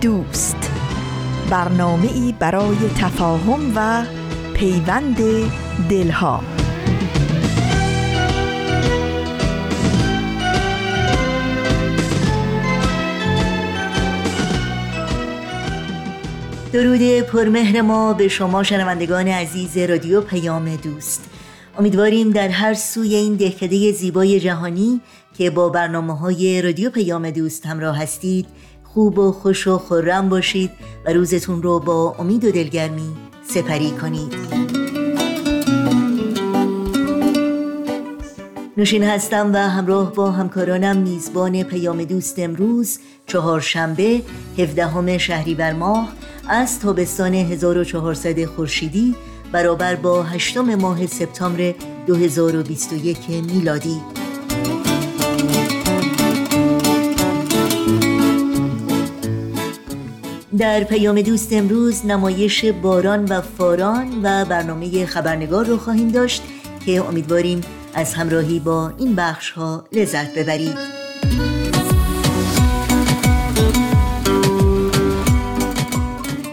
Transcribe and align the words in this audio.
دوست. 0.00 0.70
برنامه 1.50 2.12
ای 2.12 2.34
برای 2.38 2.76
تفاهم 2.98 3.72
و 3.76 4.04
پیوند 4.54 5.16
دلها. 5.90 6.42
درود 16.72 17.20
پرمهر 17.20 17.80
ما 17.82 18.12
به 18.12 18.28
شما 18.28 18.62
شنوندگان 18.62 19.28
عزیز 19.28 19.78
رادیو 19.78 20.20
پیام 20.20 20.76
دوست. 20.76 21.30
امیدواریم 21.78 22.30
در 22.30 22.48
هر 22.48 22.74
سوی 22.74 23.14
این 23.14 23.34
دهکده 23.34 23.92
زیبای 23.92 24.40
جهانی 24.40 25.00
که 25.38 25.50
با 25.50 25.68
برنامه 25.68 26.18
های 26.18 26.62
رادیو 26.62 26.90
پیام 26.90 27.30
دوست 27.30 27.66
همراه 27.66 28.02
هستید 28.02 28.46
خوب 28.96 29.18
و 29.18 29.32
خوش 29.32 29.66
و 29.66 29.78
خورم 29.78 30.28
باشید 30.28 30.70
و 31.06 31.12
روزتون 31.12 31.62
رو 31.62 31.80
با 31.80 32.16
امید 32.18 32.44
و 32.44 32.50
دلگرمی 32.50 33.16
سپری 33.48 33.90
کنید. 33.90 34.34
نوشین 38.76 39.02
هستم 39.02 39.50
و 39.54 39.56
همراه 39.56 40.12
با 40.12 40.30
همکارانم 40.30 40.96
میزبان 40.96 41.62
پیام 41.62 42.04
دوست 42.04 42.38
امروز 42.38 42.98
چهارشنبه 43.26 44.22
17 44.58 45.18
شهریور 45.18 45.72
ماه 45.72 46.12
از 46.48 46.80
تابستان 46.80 47.34
1400 47.34 48.44
خورشیدی 48.44 49.14
برابر 49.52 49.94
با 49.94 50.22
هشتم 50.22 50.74
ماه 50.74 51.06
سپتامبر 51.06 51.74
2021 52.06 53.30
میلادی. 53.30 54.15
در 60.58 60.84
پیام 60.84 61.22
دوست 61.22 61.52
امروز 61.52 62.06
نمایش 62.06 62.64
باران 62.64 63.24
و 63.24 63.40
فاران 63.40 64.20
و 64.22 64.44
برنامه 64.44 65.06
خبرنگار 65.06 65.66
رو 65.66 65.76
خواهیم 65.76 66.08
داشت 66.08 66.42
که 66.86 67.04
امیدواریم 67.04 67.60
از 67.94 68.14
همراهی 68.14 68.60
با 68.60 68.92
این 68.98 69.14
بخش 69.14 69.50
ها 69.50 69.84
لذت 69.92 70.34
ببرید. 70.34 70.96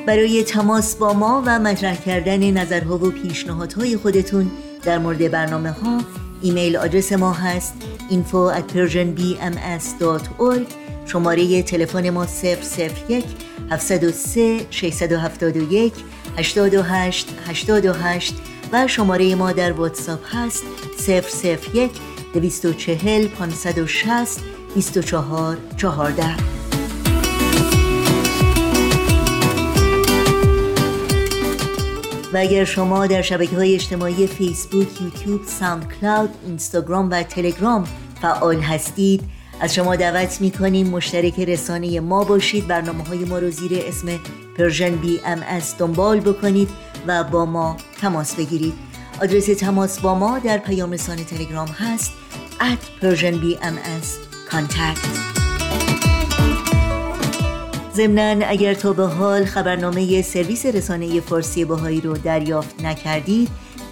برای 0.06 0.44
تماس 0.44 0.96
با 0.96 1.14
ما 1.14 1.44
و 1.46 1.60
مطرح 1.60 1.96
کردن 1.96 2.52
نظرها 2.52 2.98
و 2.98 3.12
پیشنهادهای 3.12 3.98
خودتون 3.98 4.52
در 4.84 4.98
مورد 4.98 5.32
برنامه 5.32 5.72
ها 5.72 6.02
ایمیل 6.42 6.78
آدرس 6.78 7.14
ما 7.14 7.34
هست 7.34 7.74
info 8.10 8.58
at 8.58 8.76
persianbms.org 8.76 10.83
شماره 11.06 11.64
تلفن 11.64 12.10
ما 12.10 12.28
001 12.44 13.26
703 13.72 14.66
671 14.70 15.94
828 16.38 17.28
828 17.48 18.36
و 18.74 18.88
شماره 18.88 19.36
ما 19.36 19.52
در 19.52 19.72
واتساپ 19.72 20.20
هست 20.36 20.64
001 21.08 21.92
240 22.34 23.28
560 23.28 24.42
24 24.76 25.58
14 25.78 26.24
و 32.34 32.38
اگر 32.38 32.64
شما 32.64 33.08
در 33.08 33.22
شبکه 33.22 33.56
های 33.56 33.76
اجتماعی 33.76 34.28
فیسبوک، 34.28 35.02
یوتیوب، 35.02 35.42
ساوند 35.46 35.94
کلاود، 36.02 36.30
اینستاگرام 36.46 37.10
و 37.12 37.24
تلگرام 37.24 37.88
فعال 38.22 38.60
هستید 38.60 39.24
از 39.60 39.74
شما 39.74 39.96
دعوت 39.96 40.42
می‌کنیم 40.42 40.88
مشترک 40.88 41.40
رسانه 41.40 42.00
ما 42.00 42.24
باشید. 42.24 42.68
برنامه 42.68 43.04
های 43.04 43.26
ما 43.26 43.40
رو 43.40 43.52
زیر 43.52 43.72
اسم 43.88 44.20
Persian 44.58 44.96
BMS 44.96 45.76
دنبال 45.78 46.20
بکنید 46.20 46.70
و 47.08 47.24
با 47.24 47.46
ما 47.46 47.78
تماس 48.02 48.36
بگیرید. 48.36 48.74
آدرس 49.22 49.46
تماس 49.46 50.00
با 50.00 50.16
ما 50.16 50.40
در 50.40 50.58
پیام 50.58 50.92
رسانه 50.92 51.24
تلگرام 51.24 51.68
هست 51.68 52.12
at 52.60 53.04
Persian 53.04 53.36
BMS 53.44 54.08
contact. 54.52 55.34
ضمنا 57.96 58.46
اگر 58.48 58.74
تا 58.74 58.94
به 58.94 59.04
حال 59.04 59.46
خبرنامه 59.46 60.22
سرویس 60.22 60.66
رسانه 60.66 61.22
فارسی 61.22 61.66
باهایی 61.66 62.02
رو 62.02 62.18
دریافت 62.18 62.84
نکردید 62.84 63.50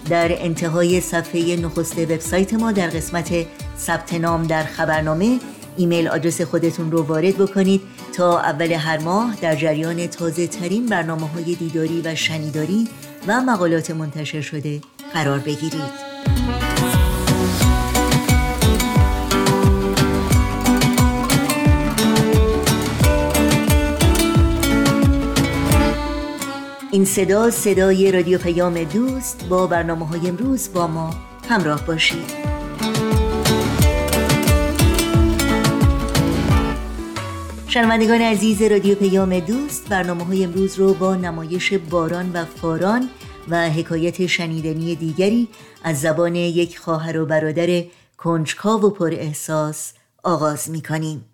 در 0.08 0.42
انتهای 0.44 1.00
صفحه 1.00 1.56
نخست 1.56 1.98
وبسایت 1.98 2.54
ما 2.54 2.72
در 2.72 2.86
قسمت 2.86 3.46
ثبت 3.86 4.14
نام 4.14 4.46
در 4.46 4.62
خبرنامه. 4.62 5.40
ایمیل 5.76 6.08
آدرس 6.08 6.40
خودتون 6.40 6.92
رو 6.92 7.02
وارد 7.02 7.38
بکنید. 7.38 7.82
تا 8.16 8.40
اول 8.40 8.72
هر 8.72 8.98
ماه 8.98 9.36
در 9.40 9.54
جریان 9.54 10.06
تازه 10.06 10.46
ترین 10.46 10.86
برنامه 10.86 11.28
های 11.28 11.54
دیداری 11.54 12.02
و 12.04 12.14
شنیداری 12.14 12.88
و 13.28 13.40
مقالات 13.40 13.90
منتشر 13.90 14.40
شده 14.40 14.80
قرار 15.14 15.38
بگیرید. 15.38 16.12
این 26.90 27.04
صدا 27.04 27.50
صدای 27.50 28.12
رادیو 28.12 28.38
پیام 28.38 28.84
دوست 28.84 29.44
با 29.48 29.66
برنامه 29.66 30.06
های 30.06 30.28
امروز 30.28 30.72
با 30.72 30.86
ما 30.86 31.14
همراه 31.48 31.86
باشید. 31.86 32.51
شنوندگان 37.72 38.20
عزیز 38.20 38.62
رادیو 38.62 38.94
پیام 38.94 39.40
دوست 39.40 39.88
برنامه 39.88 40.24
های 40.24 40.44
امروز 40.44 40.78
رو 40.78 40.94
با 40.94 41.14
نمایش 41.14 41.72
باران 41.72 42.32
و 42.32 42.44
فاران 42.44 43.08
و 43.48 43.70
حکایت 43.70 44.26
شنیدنی 44.26 44.94
دیگری 44.94 45.48
از 45.84 46.00
زبان 46.00 46.34
یک 46.34 46.78
خواهر 46.78 47.20
و 47.20 47.26
برادر 47.26 47.82
کنجکاو 48.18 48.82
و 48.82 48.90
پر 48.90 49.10
احساس 49.12 49.92
آغاز 50.22 50.70
می 50.70 50.82
کنیم. 50.82 51.24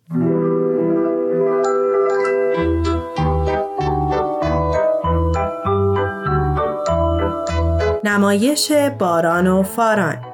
نمایش 8.04 8.72
باران 8.98 9.46
و 9.46 9.62
فاران. 9.62 10.24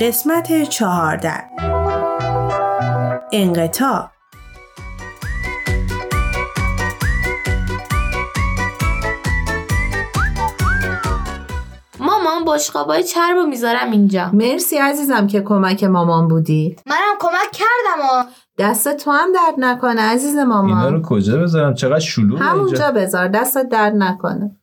قسمت 0.00 0.62
چهارده. 0.62 1.44
انقطاع. 3.32 4.17
بشقابای 12.44 13.04
چربو 13.04 13.46
می‌ذارم 13.46 13.90
اینجا. 13.90 14.30
مرسی 14.32 14.76
عزیزم 14.76 15.26
که 15.26 15.40
کمک 15.40 15.84
مامان 15.84 16.28
بودی. 16.28 16.76
منم 16.86 17.16
کمک 17.18 17.52
کردم 17.52 18.04
و 18.04 18.24
دست 18.58 18.96
تو 18.96 19.10
هم 19.10 19.32
درد 19.32 19.54
نکنه 19.58 20.02
عزیز 20.02 20.36
مامان. 20.36 20.64
اینا 20.64 20.88
رو 20.88 21.02
کجا 21.02 21.38
بذارم؟ 21.38 21.74
چقدر 21.74 21.98
شلوغه 21.98 22.44
همونجا 22.44 22.90
بذار 22.90 23.28
دست 23.28 23.58
درد 23.58 23.94
نکنه. 23.96 24.56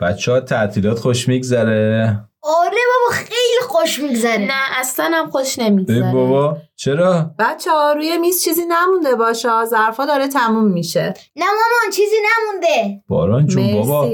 بچه 0.00 0.32
ها 0.32 0.40
تعطیلات 0.40 0.98
خوش 0.98 1.28
میگذره. 1.28 2.20
آره 2.42 2.70
بابا 2.70 3.12
خیلی 3.12 3.60
خوش 3.68 3.98
میگذره. 4.00 4.38
نه 4.38 4.78
اصلا 4.80 5.10
هم 5.14 5.30
خوش 5.30 5.58
نمیگذره. 5.58 6.12
بابا 6.12 6.56
چرا؟ 6.76 7.30
بچه 7.38 7.70
ها 7.70 7.92
روی 7.92 8.18
میز 8.18 8.42
چیزی 8.42 8.62
نمونده 8.68 9.14
باشه 9.14 9.48
ظرفا 9.64 10.06
داره 10.06 10.28
تموم 10.28 10.72
میشه. 10.72 11.14
نه 11.36 11.44
مامان 11.46 11.92
چیزی 11.92 12.16
نمونده. 12.16 13.02
باران 13.08 13.46
جون 13.46 13.72
بابا. 13.72 14.10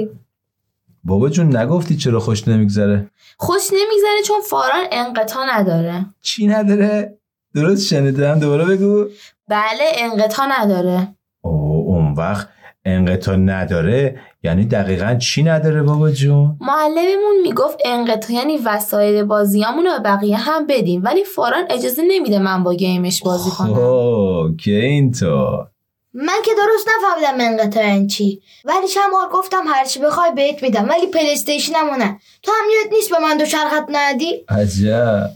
بابا 1.05 1.29
جون 1.29 1.57
نگفتی 1.57 1.97
چرا 1.97 2.21
خوش 2.21 2.49
نمیگذره؟ 2.49 3.11
خوش 3.37 3.63
نمیگذره 3.73 4.23
چون 4.27 4.41
فاران 4.51 4.85
انقطاع 4.93 5.45
نداره. 5.49 6.07
چی 6.23 6.47
نداره؟ 6.47 7.19
درست 7.55 7.87
شنیدم 7.87 8.39
دوباره 8.39 8.65
بگو. 8.65 9.05
بله 9.49 9.85
انقطاع 9.99 10.47
نداره. 10.61 11.09
اوه 11.43 11.87
اون 11.87 12.13
وقت 12.13 12.49
انقطاع 12.85 13.37
نداره 13.37 14.21
یعنی 14.43 14.65
دقیقا 14.65 15.15
چی 15.15 15.43
نداره 15.43 15.83
بابا 15.83 16.11
جون؟ 16.11 16.59
معلممون 16.61 17.41
می‌گفت 17.43 17.79
انقطاع 17.85 18.33
یعنی 18.37 18.59
وسایل 18.59 19.25
بازیامون 19.25 19.85
رو 19.85 19.91
به 19.93 19.99
بقیه 19.99 20.37
هم 20.37 20.67
بدیم 20.67 21.05
ولی 21.05 21.25
فاران 21.25 21.65
اجازه 21.71 22.03
نمیده 22.09 22.39
من 22.39 22.63
با 22.63 22.75
game 22.75 23.07
ش 23.07 23.23
بازی 23.23 23.51
کنم. 23.51 23.75
خب 23.75 24.57
که 24.65 24.71
اینطور؟ 24.71 25.70
من 26.15 26.39
که 26.45 26.51
درست 26.57 26.89
نفهمیدم 26.89 27.51
انقطاع 27.51 27.85
این 27.85 28.07
چی. 28.07 28.41
ولی 28.65 28.89
چند 28.89 29.13
بار 29.13 29.29
گفتم 29.33 29.63
هرچی 29.67 30.01
بخوای 30.01 30.31
بهت 30.37 30.63
میدم. 30.63 30.89
ولی 30.89 31.07
پلی 31.07 31.33
استیشنمو 31.33 31.97
نه. 31.99 32.19
تو 32.43 32.53
هم 32.53 32.69
یادت 32.75 32.95
نیست 32.95 33.11
به 33.11 33.17
من 33.23 33.37
دو 33.37 33.45
چرخت 33.45 33.85
ندی؟ 33.89 34.45
عجب. 34.49 35.31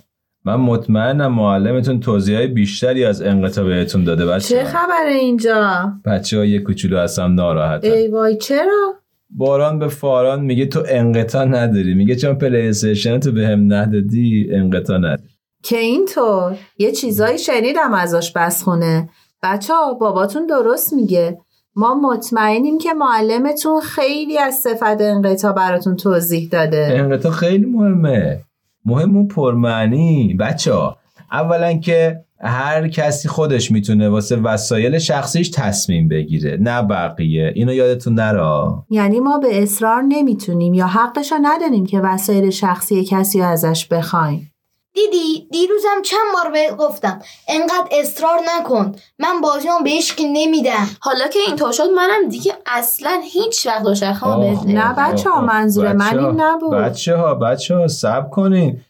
من 0.44 0.56
مطمئنم 0.56 1.34
معلمتون 1.34 2.00
توضیح 2.00 2.36
های 2.36 2.46
بیشتری 2.46 3.04
از 3.04 3.22
انقطاع 3.22 3.64
بهتون 3.64 4.04
داده 4.04 4.26
بچه 4.26 4.48
چه 4.48 4.64
خبره 4.64 5.12
اینجا؟ 5.12 5.92
بچه 6.04 6.38
ها 6.38 6.44
یه 6.44 6.60
کوچولو 6.60 6.98
هستم 6.98 7.34
ناراحتن. 7.34 7.90
ای 7.90 8.08
وای 8.08 8.36
چرا؟ 8.36 8.94
باران 9.30 9.78
به 9.78 9.88
فاران 9.88 10.44
میگه 10.44 10.66
تو 10.66 10.84
انقطاع 10.88 11.44
نداری. 11.44 11.94
میگه 11.94 12.16
چون 12.16 12.34
پلی 12.34 12.68
استیشن 12.68 13.20
تو 13.20 13.32
بهم 13.32 13.72
ندادی 13.72 14.48
انقطاع 14.52 14.98
نداری. 14.98 15.28
که 15.62 15.78
اینطور. 15.78 16.56
یه 16.78 16.92
چیزایی 16.92 17.38
شنیدم 17.38 17.94
ازش 17.94 18.32
بسخونه 18.32 19.08
بچه 19.44 19.74
ها 19.74 19.94
باباتون 19.94 20.46
درست 20.46 20.92
میگه. 20.92 21.38
ما 21.76 21.94
مطمئنیم 21.94 22.78
که 22.78 22.94
معلمتون 22.94 23.80
خیلی 23.80 24.38
از 24.38 24.54
صفت 24.54 25.00
انقطاع 25.00 25.52
براتون 25.52 25.96
توضیح 25.96 26.48
داده. 26.48 26.88
انقطاع 26.90 27.32
خیلی 27.32 27.66
مهمه. 27.66 28.40
مهم 28.84 29.16
و 29.16 29.26
پرمعنی. 29.26 30.36
بچه 30.40 30.72
ها 30.72 30.96
اولا 31.32 31.74
که 31.74 32.24
هر 32.40 32.88
کسی 32.88 33.28
خودش 33.28 33.70
می‌تونه 33.70 34.08
واسه 34.08 34.36
وسایل 34.36 34.98
شخصیش 34.98 35.50
تصمیم 35.50 36.08
بگیره. 36.08 36.56
نه 36.60 36.82
بقیه. 36.82 37.52
اینو 37.54 37.74
یادتون 37.74 38.14
نرا 38.14 38.84
یعنی 38.90 39.20
ما 39.20 39.38
به 39.38 39.62
اصرار 39.62 40.02
نمی‌تونیم 40.02 40.74
یا 40.74 40.86
حقشو 40.86 41.36
نداریم 41.42 41.86
که 41.86 42.00
وسایل 42.00 42.50
شخصی 42.50 43.04
کسی 43.04 43.38
رو 43.40 43.46
ازش 43.46 43.86
بخوایم. 43.86 44.50
دیدی؟ 44.94 45.48
دیروزم 45.52 46.02
چند 46.04 46.20
بار 46.34 46.52
بهت 46.52 46.76
گفتم. 46.76 47.22
انقدر 47.48 47.88
اصرار 47.92 48.38
نکن. 48.56 48.92
من 49.18 49.40
بازیام 49.42 49.84
به 49.84 49.90
هیچکی 49.90 50.24
نمیدم. 50.24 50.88
حالا 51.00 51.28
که 51.28 51.38
اینطور 51.46 51.72
شد 51.72 51.90
منم 51.96 52.28
دیگه 52.28 52.52
اصلا 52.66 53.20
هیچ 53.32 53.66
وقت 53.66 53.82
دوچرخه‌مو 53.82 54.40
بهت. 54.40 54.66
نه 54.66 54.94
بچه 54.94 55.30
ها 55.30 55.40
منظور 55.40 55.92
من 55.92 56.18
این 56.18 56.40
نبود. 56.40 56.74
بچه 56.74 57.16
ها 57.16 57.34
بچه 57.34 57.74
ها 57.74 57.88
سب 57.88 58.30
کنین. 58.30 58.80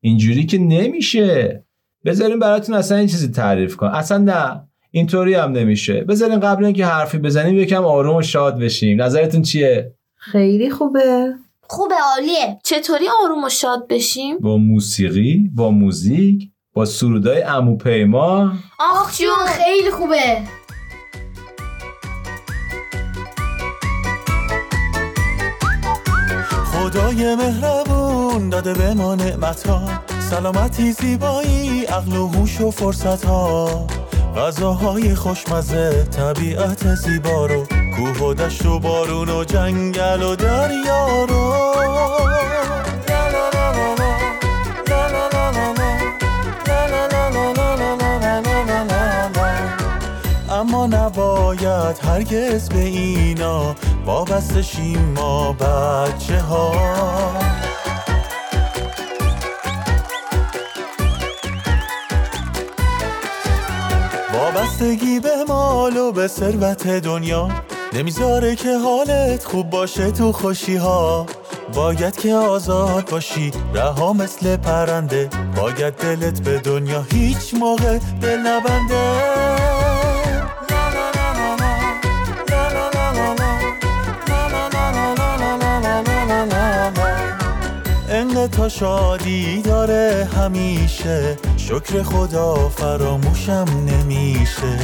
اینجوری 0.00 0.46
که 0.46 0.58
نمیشه. 0.58 1.64
بذارین 2.04 2.38
براتون 2.38 2.74
اصلا 2.74 2.98
این 2.98 3.06
چیزی 3.06 3.28
تعریف 3.28 3.76
کن 3.76 3.86
اصلا 3.86 4.18
نه 4.18 4.68
اینطوری 4.90 5.34
هم 5.34 5.52
نمیشه. 5.52 6.00
بذارین 6.00 6.40
قبل 6.40 6.64
اینکه 6.64 6.86
حرفی 6.86 7.18
بزنیم 7.18 7.58
یکم 7.58 7.84
آروم 7.84 8.16
و 8.16 8.22
شاد 8.22 8.58
بشیم. 8.58 9.02
نظرتون 9.02 9.42
چیه؟ 9.42 9.94
خیلی 10.16 10.70
خوبه. 10.70 11.34
خوبه 11.68 11.94
عالیه. 11.94 12.58
چطوری 12.64 13.06
آروم 13.24 13.44
و 13.44 13.48
شاد 13.48 13.88
بشیم؟ 13.88 14.38
با 14.38 14.56
موسیقی 14.56 15.50
با 15.54 15.70
موزیک 15.70 16.50
با 16.74 16.84
سرودای 16.84 17.40
عمو 17.40 17.76
پیما. 17.76 18.52
آخ 18.80 19.18
جون 19.18 19.46
خیلی 19.46 19.90
خوبه. 19.90 20.38
خدای 26.64 27.34
مهربون 27.34 28.48
داده 28.48 28.74
به 28.74 28.94
ما 28.94 29.14
نعمت 29.14 29.66
ها 29.66 29.88
سلامتی 30.30 30.92
زیبایی 30.92 31.84
عقل 31.84 32.16
و 32.16 32.26
هوش 32.26 32.60
و 32.60 32.70
فرصت 32.70 33.24
ها 33.24 33.86
غذاهای 34.36 35.14
خوشمزه 35.14 36.04
طبیعت 36.04 36.94
زیبا 36.94 37.46
رو 37.46 37.66
کوه 37.96 38.28
و 38.28 38.34
دشت 38.34 38.66
و 38.66 38.78
بارون 38.78 39.28
و 39.28 39.44
جنگل 39.44 40.22
و 40.22 40.36
دریا 40.36 41.24
رو. 41.24 41.54
اما 50.50 50.86
نباید 50.86 51.98
هرگز 52.04 52.68
به 52.68 52.80
اینا 52.80 53.74
وابسته 54.06 54.62
شیم 54.62 55.14
ما 55.16 55.52
بچه 55.52 56.40
ها 56.40 56.72
وابستگی 64.34 65.20
به 65.20 65.44
مال 65.48 65.96
و 65.96 66.12
به 66.12 66.28
ثروت 66.28 66.86
دنیا. 66.86 67.48
نمی‌ذاره 67.92 68.56
که 68.56 68.78
حالت 68.78 69.44
خوب 69.44 69.70
باشه 69.70 70.10
تو 70.10 70.32
خوشی 70.32 70.76
ها 70.76 71.26
باید 71.74 72.16
که 72.16 72.34
آزاد 72.34 73.10
باشی 73.10 73.50
رها 73.74 74.12
مثل 74.12 74.56
پرنده. 74.56 75.28
باید 75.56 75.94
دلت 75.94 76.40
به 76.42 76.58
دنیا 76.58 77.04
هیچ 77.12 77.54
موقع 77.54 77.98
دل 78.22 78.38
نبنده 78.38 79.63
شادی 88.68 89.62
داره 89.62 90.28
همیشه. 90.36 91.36
شکر 91.56 92.02
خدا 92.02 92.68
فراموشم 92.68 93.64
نمیشه. 93.86 94.78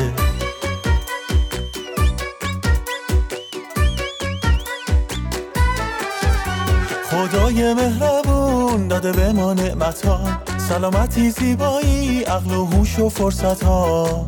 خدای 7.10 7.74
مهربون 7.74 8.88
داده 8.88 9.12
به 9.12 9.32
ما 9.32 9.54
نعمت 9.54 10.06
ها 10.06 10.20
سلامتی 10.68 11.30
زیبایی 11.30 12.22
عقل 12.22 12.54
و 12.54 12.64
هوش 12.64 12.98
و 12.98 13.08
فرصت 13.08 13.64
ها 13.64 14.24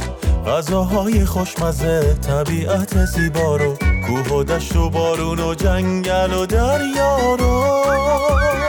غذاهای 0.46 1.24
خوشمزه 1.24 2.14
طبیعت 2.14 3.04
زیبا 3.04 3.56
رو. 3.56 3.76
کوه 4.06 4.38
و 4.38 4.44
دشت 4.44 4.76
و 4.76 4.90
بارون 4.90 5.40
و 5.40 5.54
جنگل 5.54 6.32
و 6.32 6.46
دریا 6.46 7.34
رو. 7.34 8.61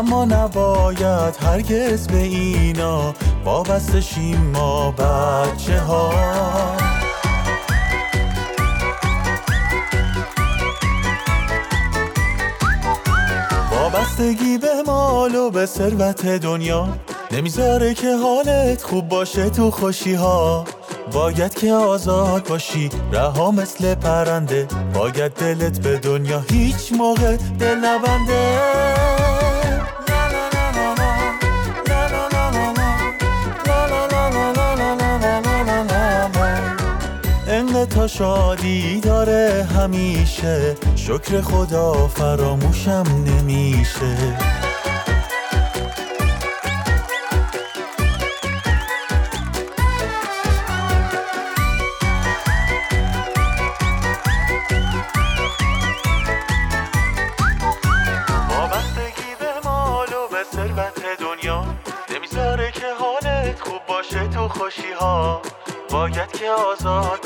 اما 0.00 0.24
نباید 0.24 1.36
هرگز 1.42 2.06
به 2.06 2.18
اینا 2.18 3.14
وابسته 3.44 4.00
شیم 4.00 4.36
ما 4.36 4.90
بچه 4.90 5.80
ها 5.80 6.12
وابستگی 13.72 14.58
به 14.58 14.68
مال 14.86 15.34
و 15.34 15.50
به 15.50 15.66
ثروت 15.66 16.26
دنیا. 16.26 16.88
نمی‌ذاره 17.30 17.94
که 17.94 18.16
حالت 18.16 18.82
خوب 18.82 19.08
باشه 19.08 19.50
تو 19.50 19.70
خوشی 19.70 20.14
ها 20.14 20.64
باید 21.12 21.54
که 21.54 21.72
آزاد 21.72 22.48
باشی 22.48 22.90
رها 23.12 23.50
مثل 23.50 23.94
پرنده. 23.94 24.68
باید 24.94 25.32
دلت 25.32 25.80
به 25.80 25.98
دنیا 25.98 26.40
هیچ 26.50 26.92
موقع 26.92 27.36
دل 27.36 27.76
نبنده 27.76 29.29
شادی 38.06 39.00
داره 39.00 39.68
همیشه. 39.76 40.76
شکر 40.96 41.40
خدا 41.40 42.08
فراموشم 42.08 43.04
نمیشه. 43.26 44.16
به 59.40 59.68
مال 59.68 60.08
و 60.76 60.90
دنیا. 61.20 61.64
نمی‌ذاره 62.14 62.72
که 62.72 62.86
حالت 62.98 63.60
خوب 63.60 63.80
باشه 63.88 64.28
تو 64.28 64.48
خوشی 64.48 64.92
ها 65.00 65.42
باید 65.90 66.32
که 66.32 66.50
آزاد 66.50 67.19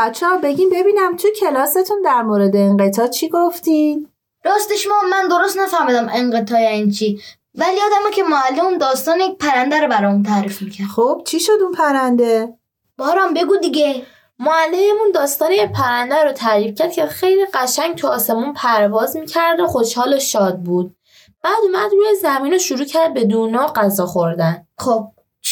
بچه 0.00 0.26
ها 0.26 0.36
بگین 0.36 0.70
ببینم 0.70 1.16
تو 1.16 1.28
کلاستون 1.40 2.02
در 2.04 2.22
مورد 2.22 2.56
انقطاع 2.56 3.06
چی 3.06 3.28
گفتین؟ 3.28 4.08
راستش 4.44 4.86
ما 4.86 5.08
من 5.10 5.28
درست 5.28 5.58
نفهمیدم 5.58 6.08
انقطاع 6.12 6.58
این 6.58 6.90
چی. 6.90 7.20
ولی 7.54 7.76
یادمه 7.76 8.10
که 8.14 8.22
معلم 8.22 8.78
داستان 8.78 9.20
یک 9.20 9.38
پرنده 9.38 9.80
رو 9.80 9.88
برامون 9.88 10.22
تعریف 10.22 10.62
می‌کرد. 10.62 10.86
خب 10.86 11.22
چی 11.26 11.40
شد 11.40 11.52
اون 11.62 11.72
پرنده؟ 11.72 12.54
باران 12.98 13.34
بگو 13.34 13.56
دیگه. 13.56 14.02
معلممون 14.38 15.10
داستان 15.14 15.52
یه 15.52 15.66
پرنده 15.66 16.24
رو 16.24 16.32
تعریف 16.32 16.74
کرد 16.74 16.92
که 16.92 17.06
خیلی 17.06 17.46
قشنگ 17.54 17.94
تو 17.94 18.08
آسمون 18.08 18.52
پرواز 18.52 19.16
می‌کرد 19.16 19.60
و 19.60 19.66
خوشحال 19.66 20.14
و 20.14 20.18
شاد 20.18 20.58
بود. 20.58 20.96
بعد 21.42 21.62
اومد 21.62 21.92
روی 21.92 22.16
زمین 22.22 22.52
رو 22.52 22.58
شروع 22.58 22.84
کرد 22.84 23.14
به 23.14 23.24
دونا 23.24 23.66
غذا 23.66 24.06
خوردن. 24.06 24.66
خب. 24.78 25.08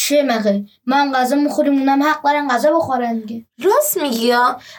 چه 0.09 0.23
مگه؟ 0.23 0.65
من 0.85 1.11
غذا 1.11 1.35
می‌خوریم 1.35 1.79
اونم 1.79 2.03
حق 2.03 2.23
دارن 2.23 2.47
غذا 2.47 2.77
بخورن 2.77 3.19
دیگه. 3.19 3.45
راست 3.63 3.97
میگی 3.97 4.31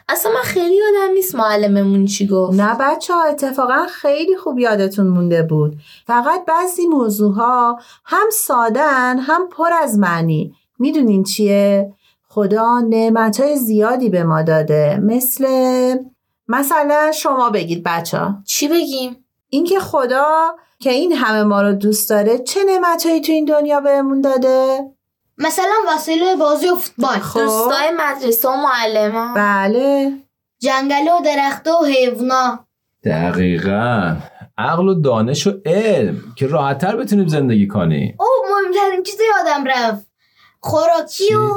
اصلا 0.08 0.32
من 0.32 0.42
خیلی 0.44 0.74
یادم 0.74 1.14
نیست 1.14 1.34
معلممون 1.34 2.06
چی 2.06 2.26
گفت. 2.26 2.60
نه 2.60 2.76
بچه 2.80 3.14
ها 3.14 3.24
اتفاقا 3.24 3.86
خیلی 3.86 4.36
خوب 4.36 4.58
یادتون 4.58 5.06
مونده 5.06 5.42
بود. 5.42 5.76
فقط 6.06 6.44
بعضی 6.44 6.86
موضوع 6.86 7.34
ها 7.34 7.80
هم 8.04 8.26
سادن 8.32 9.18
هم 9.18 9.48
پر 9.48 9.72
از 9.82 9.98
معنی. 9.98 10.54
می‌دونین 10.78 11.22
چیه؟ 11.22 11.94
خدا 12.28 12.80
نعمت 12.80 13.40
های 13.40 13.56
زیادی 13.56 14.08
به 14.08 14.24
ما 14.24 14.42
داده. 14.42 15.00
مثل 15.02 15.46
مثلا 16.48 17.12
شما 17.14 17.50
بگید 17.50 17.82
بچه 17.84 18.18
ها 18.18 18.34
چی 18.46 18.68
بگیم؟ 18.68 19.24
اینکه 19.48 19.80
خدا 19.80 20.56
که 20.78 20.90
این 20.90 21.12
همه 21.12 21.42
ما 21.42 21.62
رو 21.62 21.72
دوست 21.72 22.10
داره 22.10 22.38
چه 22.38 22.64
نعمتهایی 22.64 23.20
تو 23.20 23.32
این 23.32 23.44
دنیا 23.44 23.80
بهمون 23.80 24.20
داده؟ 24.20 24.90
مثلا 25.40 25.74
وسیله 25.94 26.36
بازی 26.36 26.68
و 26.68 26.74
فوتبال. 26.74 27.18
خب. 27.18 27.40
دوستای 27.40 27.90
مدرسه 27.98 28.48
و 28.48 28.52
معلمان. 28.56 29.34
بله. 29.34 30.12
جنگل 30.62 31.08
و 31.08 31.24
درخت 31.24 31.68
و 31.68 31.84
حیونا. 31.84 32.66
دقیقا. 33.04 34.16
عقل 34.58 34.88
و 34.88 34.94
دانش 34.94 35.46
و 35.46 35.52
علم 35.66 36.16
که 36.36 36.46
راحتتر 36.46 36.96
بتونیم 36.96 37.26
زندگی 37.26 37.66
کنیم. 37.66 38.16
او 38.20 38.26
مهمترین 38.50 39.02
چیز 39.02 39.18
یادم 39.36 39.64
رفت. 39.64 40.06
خوراکی 40.60 41.34
و 41.34 41.50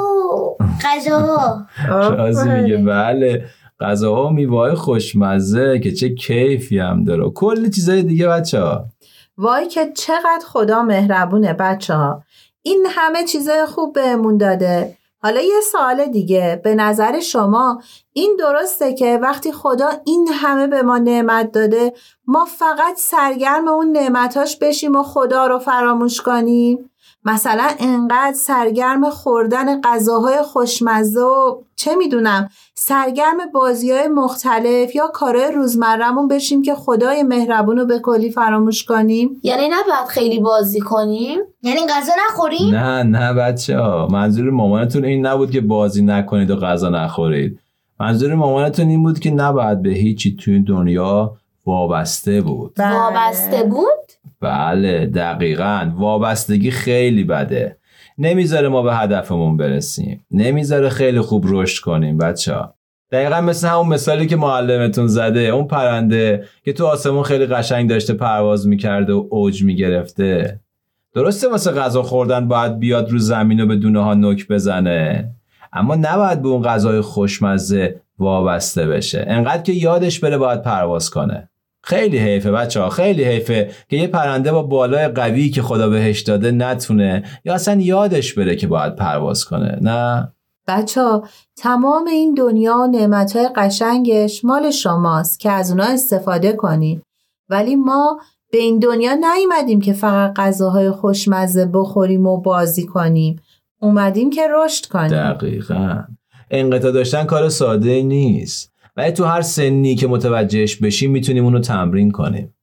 غذاها. 0.85 1.67
رازی 1.89 2.49
میگه 2.49 2.77
بله. 2.77 3.45
غذاها 3.79 4.27
و 4.27 4.29
میوه 4.29 4.75
خوشمزه 4.75 5.79
که 5.79 5.91
چه 5.91 6.09
کیفی 6.15 6.79
هم 6.79 7.03
داره. 7.03 7.23
و 7.23 7.33
کلی 7.33 7.69
چیزای 7.69 8.03
دیگه 8.03 8.27
بچه 8.27 8.59
ها 8.61 8.85
وای 9.37 9.67
که 9.67 9.91
چقدر 9.97 10.45
خدا 10.45 10.81
مهربونه 10.81 11.53
بچه 11.53 11.93
ها 11.93 12.23
این 12.63 12.85
همه 12.89 13.23
چیزای 13.23 13.65
خوب 13.65 13.93
بهمون 13.93 14.37
داده. 14.37 14.97
حالا 15.21 15.41
یه 15.41 15.61
سوال 15.71 16.05
دیگه. 16.05 16.61
به 16.63 16.75
نظر 16.75 17.19
شما 17.19 17.81
این 18.13 18.35
درسته 18.39 18.93
که 18.93 19.19
وقتی 19.21 19.51
خدا 19.51 19.89
این 20.05 20.29
همه 20.33 20.67
به 20.67 20.81
ما 20.81 20.97
نعمت 20.97 21.51
داده 21.51 21.93
ما 22.27 22.45
فقط 22.45 22.97
سرگرم 22.97 23.67
اون 23.67 23.91
نعمتاش 23.91 24.57
بشیم 24.57 24.95
و 24.95 25.03
خدا 25.03 25.47
رو 25.47 25.59
فراموش 25.59 26.21
کنیم؟ 26.21 26.89
مثلا 27.25 27.67
انقدر 27.79 28.33
سرگرم 28.33 29.09
خوردن 29.09 29.81
غذاهای 29.81 30.41
خوشمزه 30.41 31.21
و 31.21 31.61
چه 31.83 31.95
می‌دونم 31.95 32.49
سرگرم 32.75 33.37
بازی 33.53 33.91
های 33.91 34.07
مختلف 34.07 34.95
یا 34.95 35.07
کارهای 35.07 35.51
روزمرهمون 35.51 36.27
بشیم 36.27 36.61
که 36.61 36.75
خدای 36.75 37.23
مهربون 37.23 37.77
رو 37.77 37.85
به 37.85 37.99
کلی 37.99 38.31
فراموش 38.31 38.83
کنیم؟ 38.83 39.39
یعنی 39.43 39.63
نباید 39.63 40.07
خیلی 40.09 40.39
بازی 40.39 40.79
کنیم؟ 40.79 41.39
یعنی 41.63 41.79
غذا 41.79 42.13
نخوریم؟ 42.29 42.75
نه 42.75 43.03
نه 43.03 43.33
بچه 43.33 43.79
ها. 43.79 44.07
منظور 44.11 44.49
مامانتون 44.49 45.05
این 45.05 45.25
نبود 45.25 45.51
که 45.51 45.61
بازی 45.61 46.01
نکنید 46.01 46.51
و 46.51 46.55
غذا 46.55 46.89
نخورید. 46.89 47.59
منظور 47.99 48.35
مامانتون 48.35 48.87
این 48.87 49.03
بود 49.03 49.19
که 49.19 49.31
نباید 49.31 49.81
به 49.81 49.89
هیچی 49.89 50.35
توی 50.35 50.59
دنیا 50.59 51.33
وابسته 51.65 52.41
بود. 52.41 52.73
وابسته 52.79 53.63
بود؟ 53.63 53.87
بله 54.41 55.05
دقیقا. 55.05 55.91
وابستگی 55.97 56.71
خیلی 56.71 57.23
بده. 57.23 57.77
نمی‌ذاره 58.17 58.67
ما 58.67 58.81
به 58.81 58.95
هدفمون 58.95 59.57
برسیم. 59.57 60.25
نمی‌ذاره 60.31 60.89
خیلی 60.89 61.21
خوب 61.21 61.45
رشد 61.47 61.83
کنیم 61.83 62.17
بچه 62.17 62.53
ها 62.53 62.73
دقیقا 63.11 63.41
مثل 63.41 63.67
همون 63.67 63.87
مثالی 63.87 64.27
که 64.27 64.35
معلمتون 64.35 65.07
زده 65.07 65.39
اون 65.39 65.67
پرنده 65.67 66.45
که 66.65 66.73
تو 66.73 66.85
آسمون 66.85 67.23
خیلی 67.23 67.45
قشنگ 67.45 67.89
داشته 67.89 68.13
پرواز 68.13 68.67
می‌کرده 68.67 69.13
و 69.13 69.27
اوج 69.29 69.63
می‌گرفته. 69.63 70.59
درسته 71.15 71.49
واسه 71.49 71.71
غذا 71.71 72.03
خوردن 72.03 72.47
باید 72.47 72.79
بیاد 72.79 73.11
رو 73.11 73.17
زمین 73.17 73.59
و 73.59 73.67
به 73.67 73.75
دونه 73.75 74.03
ها 74.03 74.13
نک 74.13 74.47
بزنه. 74.47 75.31
اما 75.73 75.95
نباید 75.95 76.41
به 76.41 76.47
اون 76.47 76.63
غذای 76.63 77.01
خوشمزه 77.01 77.99
وابسته 78.19 78.87
بشه. 78.87 79.25
انقدر 79.27 79.61
که 79.61 79.73
یادش 79.73 80.19
بره 80.19 80.37
باید 80.37 80.61
پرواز 80.61 81.09
کنه. 81.09 81.49
خیلی 81.83 82.17
حیفه 82.17 82.51
بچه 82.51 82.81
ها 82.81 82.89
خیلی 82.89 83.23
حیفه 83.23 83.71
که 83.89 83.97
یه 83.97 84.07
پرنده 84.07 84.51
با 84.51 84.63
بالای 84.63 85.07
قوی 85.07 85.49
که 85.49 85.61
خدا 85.61 85.89
بهش 85.89 86.21
داده 86.21 86.51
نتونه 86.51 87.23
یا 87.45 87.53
اصلا 87.53 87.81
یادش 87.81 88.33
بره 88.33 88.55
که 88.55 88.67
باید 88.67 88.95
پرواز 88.95 89.45
کنه 89.45 89.77
نه؟ 89.81 90.33
بچه 90.67 91.01
ها 91.01 91.27
تمام 91.57 92.07
این 92.07 92.33
دنیا 92.33 92.77
و 92.77 92.87
نعمتهای 92.87 93.49
قشنگش 93.55 94.45
مال 94.45 94.71
شماست 94.71 95.39
که 95.39 95.51
از 95.51 95.71
اونا 95.71 95.83
استفاده 95.83 96.53
کنید 96.53 97.03
ولی 97.49 97.75
ما 97.75 98.19
به 98.51 98.57
این 98.57 98.79
دنیا 98.79 99.13
نیومدیم 99.13 99.81
که 99.81 99.93
فقط 99.93 100.33
غذاهای 100.35 100.91
خوشمزه 100.91 101.65
بخوریم 101.73 102.27
و 102.27 102.41
بازی 102.41 102.85
کنیم. 102.85 103.41
اومدیم 103.81 104.29
که 104.29 104.41
رشد 104.55 104.85
کنیم. 104.85 105.07
دقیقا. 105.07 106.03
انقطاع 106.51 106.91
داشتن 106.91 107.23
کار 107.23 107.49
ساده 107.49 108.01
نیست. 108.01 108.72
ولی 108.97 109.11
تو 109.11 109.23
هر 109.23 109.41
سنی 109.41 109.95
که 109.95 110.07
متوجهش 110.07 110.75
بشیم 110.75 111.11
می‌تونیم 111.11 111.43
اونو 111.43 111.59
تمرین 111.59 112.11
کنیم. 112.11 112.53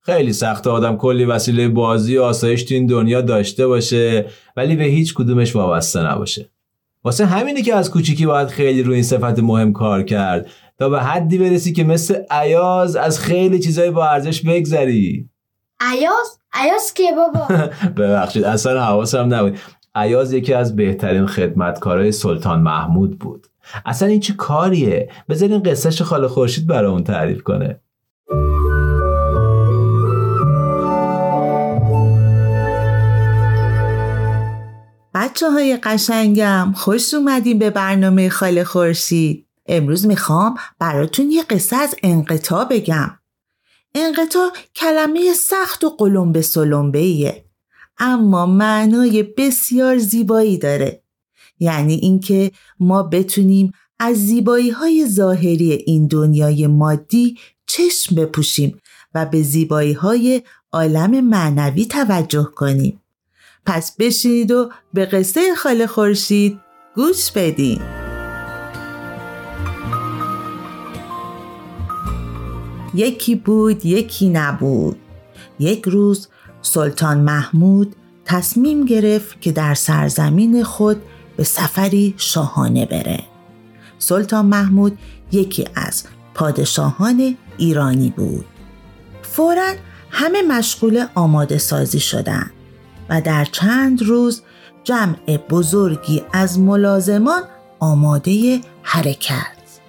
خیلی 0.00 0.32
سخت 0.32 0.66
آدم 0.66 0.96
کلی 0.96 1.24
وسیله 1.24 1.68
بازی 1.68 2.16
و 2.16 2.22
آسایش 2.22 2.62
تو 2.62 2.74
این 2.74 2.86
دنیا 2.86 3.20
داشته 3.20 3.66
باشه 3.66 4.26
ولی 4.56 4.76
به 4.76 4.84
هیچ 4.84 5.14
کدومش 5.14 5.56
وابسته 5.56 6.06
نباشه. 6.06 6.50
واسه 7.04 7.26
همینه 7.26 7.62
که 7.62 7.74
از 7.74 7.90
کوچیکی 7.90 8.26
باید 8.26 8.48
خیلی 8.48 8.82
روی 8.82 8.94
این 8.94 9.02
صفت 9.02 9.38
مهم 9.38 9.72
کار 9.72 10.02
کرد 10.02 10.50
تا 10.78 10.88
به 10.88 11.00
حدی 11.00 11.38
برسی 11.38 11.72
که 11.72 11.84
مثل 11.84 12.22
عیاز 12.30 12.96
از 12.96 13.20
خیلی 13.20 13.58
چیزای 13.58 13.90
با 13.90 14.08
ارزش 14.08 14.42
بگذری. 14.42 15.28
عیاز؟ 15.80 16.38
عیاز 16.52 16.94
که 16.94 17.02
بابا؟ 17.16 17.68
ببخشید 18.02 18.44
اصلا 18.44 18.84
حواسم 18.84 19.34
نبود. 19.34 19.58
عیاز 19.94 20.32
یکی 20.32 20.54
از 20.54 20.76
بهترین 20.76 21.26
خدمتکارای 21.26 22.12
سلطان 22.12 22.60
محمود 22.60 23.18
بود. 23.18 23.46
اصلا 23.86 24.08
این 24.08 24.20
چه 24.20 24.32
کاریه؟ 24.32 25.10
بذارین 25.28 25.62
قصهش 25.62 26.02
خاله 26.02 26.28
خورشید 26.28 26.66
برامون 26.66 27.04
تعریف 27.04 27.42
کنه. 27.42 27.80
بچه 35.14 35.50
های 35.50 35.78
قشنگم 35.82 36.72
خوش 36.76 37.14
اومدیم 37.14 37.58
به 37.58 37.70
برنامه 37.70 38.28
خاله 38.28 38.64
خورشید. 38.64 39.46
امروز 39.66 40.06
می‌خوام 40.06 40.54
براتون 40.78 41.30
یه 41.30 41.42
قصه 41.42 41.76
از 41.76 41.94
انقطاع 42.02 42.64
بگم. 42.64 43.18
انقطاع 43.94 44.50
کلمه 44.76 45.32
سخت 45.32 45.84
و 45.84 45.90
قلمبه 45.90 46.42
سلمبه 46.42 46.98
ایه 46.98 47.44
اما 47.98 48.46
معنای 48.46 49.22
بسیار 49.22 49.98
زیبایی 49.98 50.58
داره. 50.58 51.02
یعنی 51.60 51.94
اینکه 51.94 52.50
ما 52.80 53.02
بتونیم 53.02 53.72
از 53.98 54.16
زیبایی 54.16 54.70
های 54.70 55.06
ظاهری 55.08 55.72
این 55.72 56.06
دنیای 56.06 56.66
مادی 56.66 57.38
چشم 57.66 58.14
بپوشیم 58.14 58.80
و 59.14 59.26
به 59.26 59.42
زیبایی 59.42 59.92
های 59.92 60.42
عالم 60.72 61.20
معنوی 61.20 61.86
توجه 61.86 62.50
کنیم. 62.54 63.00
پس 63.66 63.96
بشینید 63.96 64.50
و 64.50 64.70
به 64.94 65.06
قصه 65.06 65.54
خاله 65.54 65.86
خورشید 65.86 66.60
گوش 66.94 67.30
بدین. 67.30 67.80
یکی 72.94 73.34
بود 73.34 73.86
یکی 73.86 74.28
نبود. 74.28 74.96
یک 75.58 75.84
روز 75.84 76.28
سلطان 76.62 77.20
محمود 77.20 77.96
تصمیم 78.24 78.84
گرفت 78.84 79.40
که 79.40 79.52
در 79.52 79.74
سرزمین 79.74 80.62
خود 80.64 81.02
به 81.40 81.44
سفری 81.44 82.14
شاهانه 82.16 82.86
بره. 82.86 83.20
سلطان 83.98 84.46
محمود 84.46 84.98
یکی 85.32 85.64
از 85.74 86.04
پادشاهان 86.34 87.36
ایرانی 87.58 88.10
بود. 88.16 88.44
فورا 89.22 89.72
همه 90.10 90.42
مشغول 90.42 91.06
آماده 91.14 91.58
سازی 91.58 92.00
شدند 92.00 92.50
و 93.08 93.20
در 93.20 93.44
چند 93.44 94.02
روز 94.02 94.42
جمع 94.84 95.36
بزرگی 95.50 96.22
از 96.32 96.58
ملازمان 96.58 97.42
آماده 97.78 98.60
حرکت. 98.82 99.80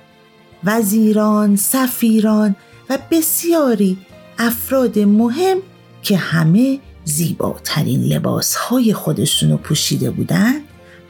وزیران، 0.64 1.56
سفیران 1.56 2.56
و 2.90 2.98
بسیاری 3.12 3.98
افراد 4.40 5.00
مهم 5.00 5.58
که 6.02 6.18
همه 6.18 6.80
زیباترین 7.04 8.04
لباسهای 8.04 8.94
خودشونو 8.94 9.58
پوشیده 9.58 10.12
بودند 10.12 10.62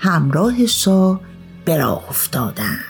همراه 0.04 0.66
شاه 0.66 1.20
به 1.66 1.78
راه 1.78 2.04
افتادند 2.10 2.86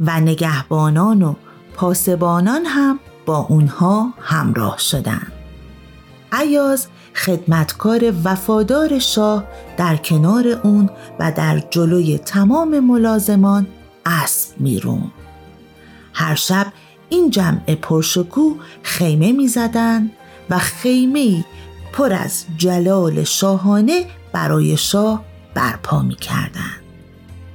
و 0.00 0.20
نگهبانان 0.20 1.22
و 1.22 1.34
پاسبانان 1.74 2.64
هم 2.66 2.98
با 3.26 3.46
اونها 3.48 4.12
همراه 4.20 4.78
شدند. 4.78 5.32
عیاز 6.32 6.86
خدمتکار 7.14 8.12
وفادار 8.24 8.98
شاه 8.98 9.44
در 9.76 9.96
کنار 9.96 10.48
اون 10.48 10.90
و 11.20 11.32
در 11.32 11.58
جلوی 11.70 12.18
تمام 12.18 12.80
ملازمان 12.80 13.66
اسب 14.06 14.60
میرون. 14.60 15.10
هر 16.14 16.34
شب 16.34 16.66
این 17.08 17.30
جمع 17.30 17.74
پرشکو 17.74 18.54
خیمه 18.82 19.32
می‌زدند 19.32 20.10
و 20.50 20.58
خیمه 20.58 21.44
پر 21.92 22.12
از 22.12 22.44
جلال 22.56 23.24
شاهانه 23.24 24.04
برای 24.32 24.76
شاه 24.76 25.24
برپا 25.54 26.02
می‌کردند. 26.02 26.80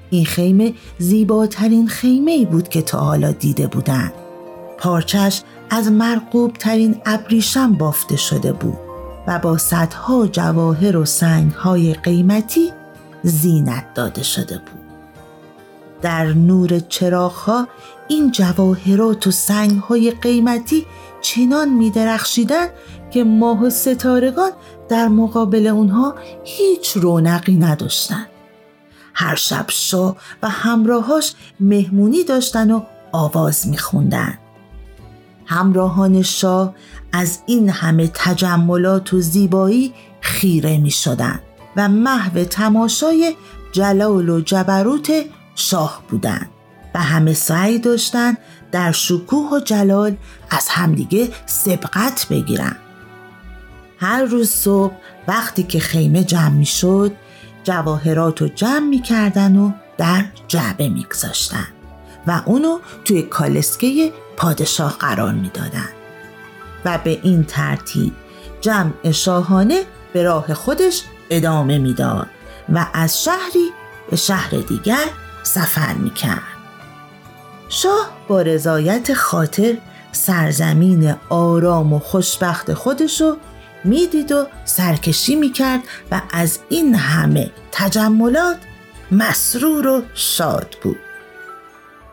این 0.10 0.26
خیمه 0.26 0.74
زیباترین 0.98 1.88
خیمه 1.88 2.46
بود 2.46 2.70
که 2.70 2.82
تا 2.82 3.00
حالا 3.00 3.32
دیده 3.32 3.68
بودند. 3.68 4.14
پارچش 4.78 5.42
از 5.70 5.92
مرقوب 5.92 6.54
ترین 6.54 7.02
ابریشم 7.06 7.74
بافته 7.74 8.18
شده 8.18 8.54
بود 8.54 8.78
و 9.28 9.40
با 9.40 9.58
صدها 9.58 10.28
جواهر 10.28 10.98
و 10.98 11.06
سنگهای 11.06 11.94
قیمتی 11.94 12.72
زینت 13.24 13.94
داده 13.94 14.24
شده 14.24 14.58
بود. 14.58 14.81
در 16.02 16.26
نور 16.26 16.80
چراغها 16.80 17.68
این 18.08 18.32
جواهرات 18.32 19.28
و 19.28 19.32
سنگهای 19.32 20.12
قیمتی 20.12 20.86
چنان 21.22 21.70
می 21.70 21.90
درخشیدن 21.90 22.68
که 23.12 23.24
ماه 23.24 23.64
و 23.64 23.70
ستارگان 23.70 24.52
در 24.90 25.08
مقابل 25.08 25.68
اونها 25.68 26.16
هیچ 26.44 26.98
رونقی 26.98 27.56
نداشتند. 27.56 28.28
هر 29.14 29.36
شب 29.36 29.66
شاه 29.68 30.16
و 30.44 30.50
همراهاش 30.50 31.34
مهمونی 31.60 32.24
داشتن 32.24 32.72
و 32.72 32.82
آواز 33.12 33.68
میخوندن. 33.68 34.38
همراهان 35.46 36.22
شاه 36.22 36.76
از 37.12 37.40
این 37.46 37.70
همه 37.70 38.12
تجملات 38.14 39.14
و 39.14 39.22
زیبایی 39.22 39.94
خیره 40.22 40.78
می 40.78 40.92
شدن 40.92 41.40
و 41.76 41.90
محو 41.90 42.44
تماشای 42.44 43.36
جلال 43.72 44.30
و 44.30 44.42
جبروت 44.42 45.12
شاه 45.56 46.04
بودند 46.10 46.50
و 46.96 47.00
همه 47.00 47.34
سعی 47.34 47.80
داشتند 47.80 48.38
در 48.72 48.92
شکوه 48.92 49.50
و 49.54 49.60
جلال 49.60 50.18
از 50.50 50.68
همدیگه 50.70 51.30
سبقت 51.46 52.28
بگیرن 52.30 52.76
هر 53.98 54.24
روز 54.24 54.50
صبح 54.50 54.94
وقتی 55.28 55.64
که 55.64 55.80
خیمه 55.80 56.24
جمع 56.24 56.50
می 56.50 56.66
شد 56.66 57.12
جواهرات 57.64 58.42
رو 58.42 58.48
جمع 58.48 58.88
می 58.90 59.02
کردن 59.02 59.56
و 59.56 59.72
در 59.98 60.26
جعبه 60.48 60.90
می 60.90 61.04
گذاشتن 61.04 61.68
و 62.28 62.42
اونو 62.46 62.80
توی 63.06 63.22
کالسکه 63.22 64.14
پادشاه 64.38 64.98
قرار 64.98 65.34
می 65.34 65.50
دادن. 65.54 65.90
و 66.86 67.00
به 67.04 67.20
این 67.24 67.44
ترتیب 67.44 68.14
جمع 68.62 69.12
شاهانه 69.12 69.84
به 70.14 70.24
راه 70.24 70.54
خودش 70.54 71.02
ادامه 71.30 71.78
می‌داد 71.78 72.28
و 72.74 72.88
از 72.94 73.24
شهری 73.24 73.70
به 74.10 74.16
شهر 74.16 74.50
دیگر 74.50 75.06
سفر 75.44 75.94
می 75.94 76.10
کرد. 76.10 76.42
شاه 77.70 78.10
با 78.28 78.42
رضایت 78.42 79.14
خاطر 79.14 79.78
سرزمین 80.12 81.16
آرام 81.30 81.94
و 81.94 82.00
خوشبخت 82.00 82.74
خودشو 82.74 83.38
می‌دید 83.84 84.32
و 84.32 84.48
سرکشی 84.66 85.36
می‌کرد 85.36 85.80
و 86.12 86.22
از 86.32 86.60
این 86.70 86.96
همه 86.96 87.52
تجملات 87.72 88.58
مسرور 89.12 89.88
و 89.88 90.02
شاد 90.14 90.76
بود 90.84 91.00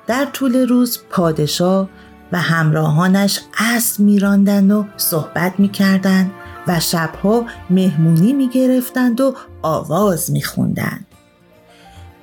در 0.07 0.25
طول 0.25 0.69
روز 0.69 0.99
پادشاه 1.11 1.89
و 2.33 2.39
همراهانش 2.39 3.41
اسب 3.59 4.01
میراندند 4.01 4.73
و 4.73 4.87
صحبت 4.97 5.61
می‌کردند 5.61 6.31
و 6.67 6.81
شبها 6.81 7.47
مهمونی 7.71 8.33
می‌گرفتند 8.33 9.21
و 9.21 9.35
آواز 9.63 10.31
میخوندند 10.31 11.07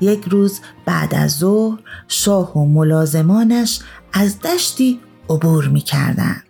یک 0.01 0.23
روز 0.29 0.59
بعد 0.85 1.15
از 1.15 1.37
ظهر 1.37 1.79
شاه 2.07 2.57
و 2.57 2.65
ملازمانش 2.65 3.79
از 4.13 4.41
دشتی 4.41 4.99
عبور 5.29 5.67
می‌کردند. 5.67 6.43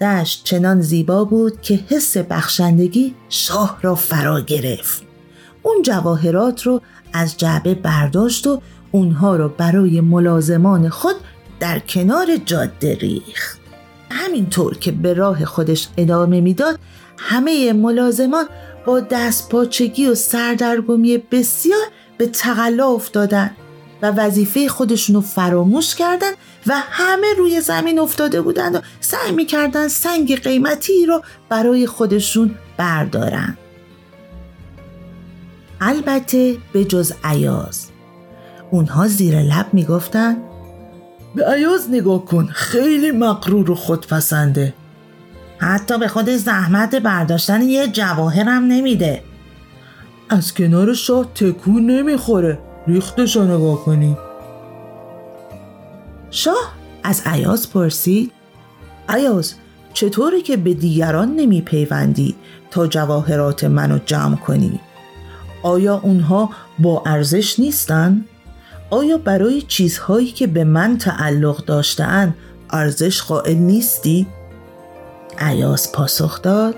دشت 0.00 0.44
چنان 0.44 0.80
زیبا 0.80 1.24
بود 1.24 1.60
که 1.60 1.80
حس 1.88 2.16
بخشندگی 2.16 3.14
شاه 3.28 3.78
را 3.82 3.94
فرا 3.94 4.40
گرفت. 4.40 5.02
اون 5.62 5.82
جواهرات 5.82 6.62
رو 6.62 6.80
از 7.12 7.36
جعبه 7.36 7.74
برداشت 7.74 8.46
و 8.46 8.62
اونها 8.90 9.36
رو 9.36 9.48
برای 9.48 10.00
ملازمان 10.00 10.88
خود 10.88 11.16
در 11.60 11.78
کنار 11.78 12.36
جاده 12.36 12.94
ریخت. 12.94 13.60
همینطور 14.10 14.78
که 14.78 14.92
به 14.92 15.14
راه 15.14 15.44
خودش 15.44 15.88
ادامه 15.96 16.40
می‌داد 16.40 16.78
همه 17.18 17.72
ملازمان 17.72 18.46
با 18.86 19.00
دست 19.00 19.48
پاچگی 19.48 20.06
و 20.06 20.14
سردرگمی 20.14 21.18
بسیار 21.18 21.86
به 22.20 22.26
تقلا 22.26 22.88
افتادن 22.88 23.50
و 24.02 24.10
وظیفه 24.10 24.68
خودشون 24.68 25.14
رو 25.14 25.20
فراموش 25.20 25.94
کردن 25.94 26.30
و 26.66 26.74
همه 26.90 27.26
روی 27.38 27.60
زمین 27.60 27.98
افتاده 27.98 28.40
بودند 28.40 28.74
و 28.74 28.80
سعی 29.00 29.32
می‌کردن 29.32 29.88
سنگ 29.88 30.42
قیمتی 30.42 31.06
رو 31.06 31.22
برای 31.48 31.86
خودشون 31.86 32.54
بردارن. 32.76 33.56
البته 35.80 36.56
به 36.72 36.84
جز 36.84 37.12
عیاز 37.24 37.86
اونها 38.70 39.08
زیر 39.08 39.40
لب 39.42 39.66
می‌گفتن 39.72 40.36
به 41.34 41.46
عیاز 41.46 41.90
نگاه 41.90 42.24
کن 42.24 42.46
خیلی 42.46 43.10
مقرور 43.10 43.70
و 43.70 43.74
خودپسنده. 43.74 44.74
حتی 45.58 45.98
به 45.98 46.08
خود 46.08 46.30
زحمت 46.30 46.94
برداشتن 46.94 47.62
یه 47.62 47.88
جواهرم 47.88 48.64
نمیده. 48.64 49.22
از 50.32 50.54
کنار 50.54 50.94
شاه 50.94 51.26
تکون 51.34 51.86
نمی‌خوره 51.86 52.58
ریختش 52.86 53.36
رو 53.36 53.44
نگاه 53.44 53.84
کنی 53.84 54.16
شاه 56.30 56.72
از 57.02 57.22
عیاز 57.26 57.70
پرسید 57.70 58.32
عیاز 59.08 59.54
چطوره 59.92 60.40
که 60.40 60.56
به 60.56 60.74
دیگران 60.74 61.36
نمی 61.36 61.60
پیوندی 61.60 62.34
تا 62.70 62.86
جواهرات 62.86 63.64
منو 63.64 63.98
جمع 64.06 64.36
کنی؟ 64.36 64.80
آیا 65.62 66.00
اونها 66.02 66.50
با 66.78 67.02
ارزش 67.06 67.58
نیستن؟ 67.58 68.24
آیا 68.90 69.18
برای 69.18 69.62
چیزهایی 69.62 70.30
که 70.32 70.46
به 70.46 70.64
من 70.64 70.98
تعلق 70.98 71.64
داشتهاند 71.64 72.34
ارزش 72.70 73.22
قائل 73.22 73.56
نیستی؟ 73.56 74.26
عیاز 75.38 75.92
پاسخ 75.92 76.42
داد 76.42 76.74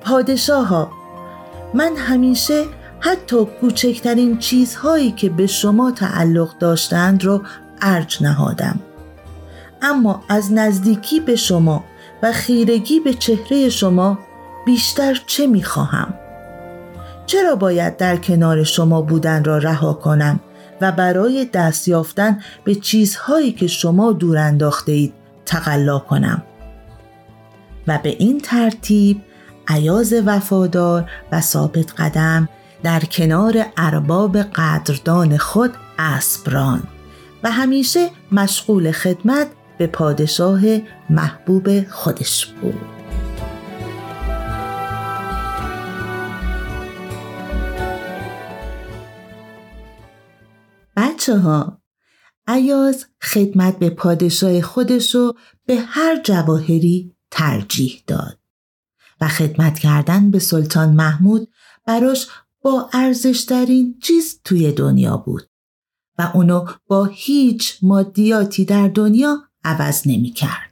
پادشاه 0.00 0.66
ها 0.66 0.99
من 1.74 1.96
همیشه 1.96 2.64
حتی 3.00 3.44
کوچکترین 3.60 4.38
چیزهایی 4.38 5.12
که 5.12 5.28
به 5.28 5.46
شما 5.46 5.90
تعلق 5.90 6.58
داشتند 6.58 7.24
رو 7.24 7.42
ارج 7.82 8.22
نهادم 8.22 8.80
اما 9.82 10.22
از 10.28 10.52
نزدیکی 10.52 11.20
به 11.20 11.36
شما 11.36 11.84
و 12.22 12.32
خیرگی 12.32 13.00
به 13.00 13.14
چهره 13.14 13.68
شما 13.68 14.18
بیشتر 14.66 15.20
چه 15.26 15.46
می‌خواهم؟ 15.46 16.14
چرا 17.26 17.56
باید 17.56 17.96
در 17.96 18.16
کنار 18.16 18.64
شما 18.64 19.02
بودن 19.02 19.44
را 19.44 19.58
رها 19.58 19.92
کنم 19.92 20.40
و 20.80 20.92
برای 20.92 21.44
دست 21.44 21.88
یافتن 21.88 22.38
به 22.64 22.74
چیزهایی 22.74 23.52
که 23.52 23.66
شما 23.66 24.12
دور 24.12 24.38
انداخته 24.38 24.92
اید 24.92 25.12
تقلا 25.46 25.98
کنم؟ 25.98 26.42
و 27.86 27.98
به 28.02 28.08
این 28.08 28.40
ترتیب 28.40 29.22
عیاز 29.70 30.14
وفادار 30.26 31.10
و 31.32 31.40
ثابت 31.40 32.00
قدم 32.00 32.48
در 32.82 33.00
کنار 33.00 33.66
ارباب 33.76 34.36
قدردان 34.36 35.36
خود 35.36 35.74
اسبران 35.98 36.82
و 37.42 37.50
همیشه 37.50 38.10
مشغول 38.32 38.92
خدمت 38.92 39.46
به 39.78 39.86
پادشاه 39.86 40.60
محبوب 41.10 41.88
خودش 41.88 42.46
بود. 42.46 42.80
بچه 50.96 51.38
ها 51.38 51.78
عیاز 52.46 53.06
خدمت 53.22 53.78
به 53.78 53.90
پادشاه 53.90 54.60
خودشو 54.60 55.32
به 55.66 55.76
هر 55.76 56.22
جواهری 56.22 57.16
ترجیح 57.30 58.02
داد 58.06 58.39
و 59.20 59.28
خدمت 59.28 59.78
کردن 59.78 60.30
به 60.30 60.38
سلطان 60.38 60.92
محمود 60.92 61.48
براش 61.86 62.28
با 62.62 62.90
ارزشترین 62.92 63.98
چیز 64.02 64.40
توی 64.44 64.72
دنیا 64.72 65.16
بود 65.16 65.42
و 66.18 66.30
اونو 66.34 66.66
با 66.86 67.04
هیچ 67.04 67.78
مادیاتی 67.82 68.64
در 68.64 68.88
دنیا 68.88 69.38
عوض 69.64 70.06
نمی 70.06 70.30
کرد. 70.30 70.70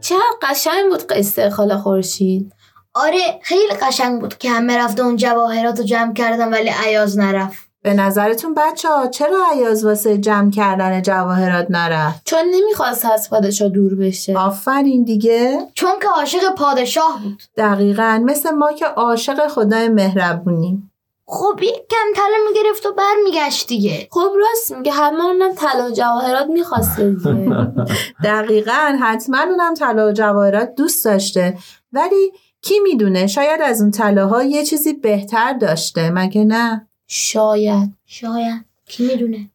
چقدر 0.00 0.36
قشنگ 0.42 0.90
بود 0.90 1.06
قصه 1.06 1.50
خاله 1.50 1.76
خورشید 1.76 2.52
آره 2.94 3.40
خیلی 3.42 3.74
قشنگ 3.82 4.20
بود 4.20 4.38
که 4.38 4.50
همه 4.50 4.78
رفته 4.78 5.02
اون 5.02 5.16
جواهرات 5.16 5.78
رو 5.78 5.84
جمع 5.84 6.14
کردن 6.14 6.48
ولی 6.48 6.70
عیاز 6.84 7.18
نرفت 7.18 7.71
به 7.82 7.94
نظرتون 7.94 8.54
بچه 8.54 8.88
ها 8.88 9.06
چرا 9.06 9.44
عیاز 9.52 9.84
واسه 9.84 10.18
جمع 10.18 10.50
کردن 10.50 11.02
جواهرات 11.02 11.66
نرفت؟ 11.70 12.22
چون 12.24 12.40
نمی‌خواست 12.54 13.04
از 13.04 13.30
پادشاه 13.30 13.68
دور 13.68 13.94
بشه. 13.94 14.38
آفرین 14.38 15.04
دیگه. 15.04 15.58
چون 15.74 15.90
که 16.02 16.08
عاشق 16.08 16.54
پادشاه 16.58 17.20
بود. 17.22 17.42
دقیقا 17.56 18.22
مثل 18.24 18.50
ما 18.50 18.72
که 18.72 18.86
عاشق 18.86 19.48
خدای 19.48 19.88
مهربونیم. 19.88 20.88
خب 21.26 21.60
یک 21.62 21.88
کم 21.90 22.12
طلا 22.16 22.36
می‌گرفت 22.48 22.86
و 22.86 22.92
برمیگشت 22.92 23.68
دیگه. 23.68 24.08
خب 24.10 24.30
راست 24.38 24.72
میگه 24.72 24.92
همه 24.92 25.24
اونم 25.24 25.54
طلا 25.54 25.86
و 25.86 25.90
جواهرات 25.90 26.46
می‌خواسته 26.46 27.10
دیگه. 27.10 27.66
دقیقا 28.24 28.98
حتما 29.00 29.42
اونم 29.42 29.74
طلا 29.74 30.08
و 30.08 30.12
جواهرات 30.12 30.74
دوست 30.74 31.04
داشته. 31.04 31.58
ولی 31.92 32.32
کی 32.62 32.80
می‌دونه 32.80 33.26
شاید 33.26 33.60
از 33.62 33.80
اون 33.80 33.90
طلاها 33.90 34.42
یه 34.42 34.64
چیزی 34.64 34.92
بهتر 34.92 35.52
داشته. 35.52 36.10
مگه 36.10 36.44
نه؟ 36.44 36.88
شاید. 37.06 37.92
شاید. 38.06 38.64
کی 38.86 39.06
می‌دونه؟ 39.06 39.50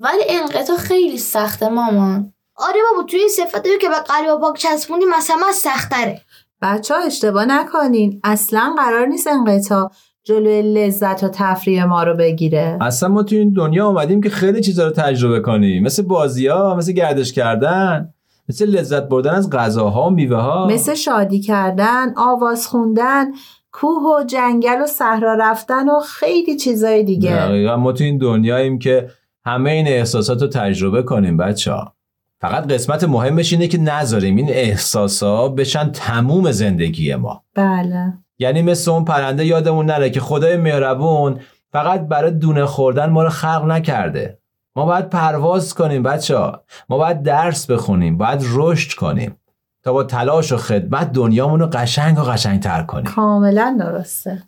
ولی 0.00 0.22
انقطاع 0.28 0.76
خیلی 0.76 1.18
سخته 1.18 1.68
مامان 1.68 2.32
آره 2.56 2.80
بابا 2.90 3.06
توی 3.08 3.28
صفتی 3.28 3.68
که 3.80 3.88
به 3.88 3.94
قلب 3.94 4.40
پاک 4.40 4.58
چسبونی 4.58 5.04
مثلا 5.04 5.52
سختره. 5.54 6.20
بچه 6.62 6.94
ها 6.94 7.00
اشتباه 7.00 7.44
نکنین. 7.44 8.20
اصلا 8.24 8.74
قرار 8.76 9.06
نیست 9.06 9.26
انقطاع 9.26 9.90
جلوی 10.24 10.62
لذت 10.62 11.24
و 11.24 11.28
تفریح 11.28 11.84
ما 11.84 12.02
رو 12.02 12.16
بگیره. 12.16 12.78
اصلا 12.80 13.08
ما 13.08 13.22
تو 13.22 13.36
این 13.36 13.52
دنیا 13.52 13.86
اومدیم 13.86 14.20
که 14.20 14.30
خیلی 14.30 14.60
چیزا 14.60 14.84
رو 14.84 14.90
تجربه 14.90 15.40
کنیم. 15.40 15.82
مثل 15.82 16.02
بازی 16.02 16.46
ها 16.46 16.74
مثل 16.74 16.92
گردش 16.92 17.32
کردن 17.32 18.14
مثل 18.48 18.66
لذت 18.66 19.08
بردن 19.08 19.34
از 19.34 19.50
غذاها 19.50 20.06
و 20.06 20.10
میوه 20.10 20.36
ها 20.36 20.66
مثل 20.66 20.94
شادی 20.94 21.40
کردن 21.40 22.14
آواز 22.16 22.66
خوندن 22.66 23.26
کوه 23.72 24.02
و 24.02 24.24
جنگل 24.24 24.82
و 24.82 24.86
صحرا 24.86 25.34
رفتن 25.34 25.88
و 25.88 26.00
خیلی 26.00 26.56
چیزای 26.56 27.02
دیگه. 27.02 27.36
دقیقا 27.36 27.76
ما 27.76 27.92
تو 27.92 28.04
این 28.04 28.18
دنیاییم 28.18 28.78
که 28.78 29.10
همه 29.44 29.70
این 29.70 29.88
احساسات 29.88 30.42
رو 30.42 30.48
تجربه 30.48 31.02
کنیم 31.02 31.36
بچه 31.36 31.72
ها 31.72 31.94
فقط 32.40 32.66
قسمت 32.72 33.04
مهمش 33.04 33.52
اینه 33.52 33.68
که 33.68 33.78
نذاریم. 33.78 34.36
این 34.36 34.48
احساسات 34.50 35.54
بشن 35.54 35.90
تموم 35.92 36.50
زندگی 36.50 37.14
ما. 37.14 37.44
بله. 37.54 38.12
یعنی 38.38 38.62
مثل 38.62 38.90
اون 38.90 39.04
پرنده 39.04 39.46
یادمون 39.46 39.86
نره 39.86 40.10
که 40.10 40.20
خدای 40.20 40.56
مهربون 40.56 41.40
فقط 41.72 42.00
برای 42.00 42.30
دونه 42.30 42.66
خوردن 42.66 43.10
ما 43.10 43.22
رو 43.22 43.28
خلق 43.28 43.64
نکرده. 43.64 44.38
ما 44.76 44.86
باید 44.86 45.08
پرواز 45.08 45.74
کنیم 45.74 46.02
بچه 46.02 46.36
ها 46.36 46.64
ما 46.88 46.98
باید 46.98 47.22
درس 47.22 47.70
بخونیم 47.70 48.18
باید 48.18 48.40
رشد 48.54 48.98
کنیم. 48.98 49.36
تا 49.84 49.92
با 49.92 50.04
تلاش 50.04 50.52
و 50.52 50.56
خدمت 50.56 51.12
دنیامون 51.12 51.60
رو 51.60 51.66
قشنگ 51.66 52.18
و 52.18 52.22
قشنگ 52.22 52.62
تر 52.62 52.82
کنیم. 52.82 53.04
کاملا 53.04 53.76
درسته. 53.80 54.42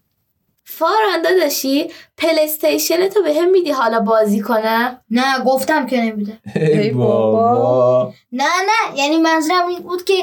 فارانده 0.64 1.28
داشتی 1.40 1.90
پلیستیشن 2.18 3.08
تو 3.08 3.22
به 3.22 3.34
هم 3.34 3.50
میدی 3.50 3.70
حالا 3.70 4.00
بازی 4.00 4.40
کنم؟ 4.40 5.00
نه 5.10 5.44
گفتم 5.46 5.86
که 5.86 6.00
نمیده. 6.00 6.38
ای 6.56 6.90
بابا. 6.90 8.12
نه 8.32 8.44
نه 8.44 8.98
یعنی 8.98 9.16
منظورم 9.18 9.68
این 9.68 9.78
بود 9.78 10.04
که 10.04 10.14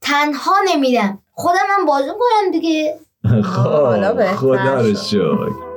تنها 0.00 0.54
نمیدم 0.74 1.18
خودم 1.32 1.66
هم 1.78 1.86
بازی 1.86 2.08
کنم 2.08 2.50
دیگه. 2.52 2.98
خب 3.54 4.34
خدا 4.34 4.80
رو. 4.80 4.94
شکر. 4.94 5.67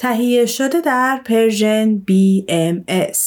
تهیه 0.00 0.46
شده 0.46 0.80
در 0.80 1.20
Persian 1.24 2.02
BMS 2.10 3.18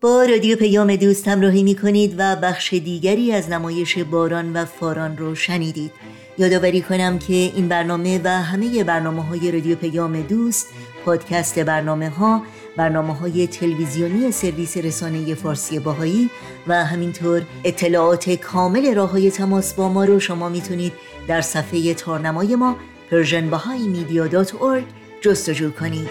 با 0.00 0.22
رادیو 0.22 0.56
پیام 0.56 0.96
دوست 0.96 1.28
همراهی 1.28 1.62
می 1.62 1.74
کنید 1.74 2.14
و 2.18 2.36
بخش 2.36 2.74
دیگری 2.74 3.32
از 3.32 3.50
نمایش 3.50 3.98
باران 3.98 4.52
و 4.52 4.64
فاران 4.64 5.16
رو 5.16 5.34
شنیدید. 5.34 5.90
یادآوری 6.38 6.80
کنم 6.80 7.18
که 7.18 7.32
این 7.32 7.68
برنامه 7.68 8.20
و 8.24 8.28
همه 8.28 8.84
برنامه 8.84 9.22
های 9.22 9.52
رادیو 9.52 9.76
پیام 9.76 10.22
دوست 10.22 10.66
پادکست 11.04 11.58
برنامه 11.58 12.08
ها 12.08 12.42
برنامه 12.76 13.14
های 13.14 13.46
تلویزیونی 13.46 14.32
سرویس 14.32 14.76
رسانه 14.76 15.34
فارسی 15.34 15.78
بهائی 15.78 16.30
و 16.66 16.84
همینطور 16.84 17.42
اطلاعات 17.64 18.30
کامل 18.30 18.94
راه 18.94 19.10
های 19.10 19.30
تماس 19.30 19.74
با 19.74 19.88
ما 19.88 20.04
رو 20.04 20.20
شما 20.20 20.48
می‌تونید 20.48 20.92
در 21.28 21.40
صفحه 21.40 21.94
تارنمای 21.94 22.56
ما 22.56 22.76
persianbahaimedia.org 23.10 25.05
جستجو 25.26 25.70
کنید. 25.70 26.10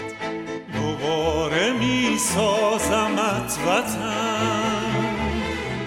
دوباره 0.74 1.72
می 1.72 2.18
سازمت 2.18 3.58
وطن 3.66 4.84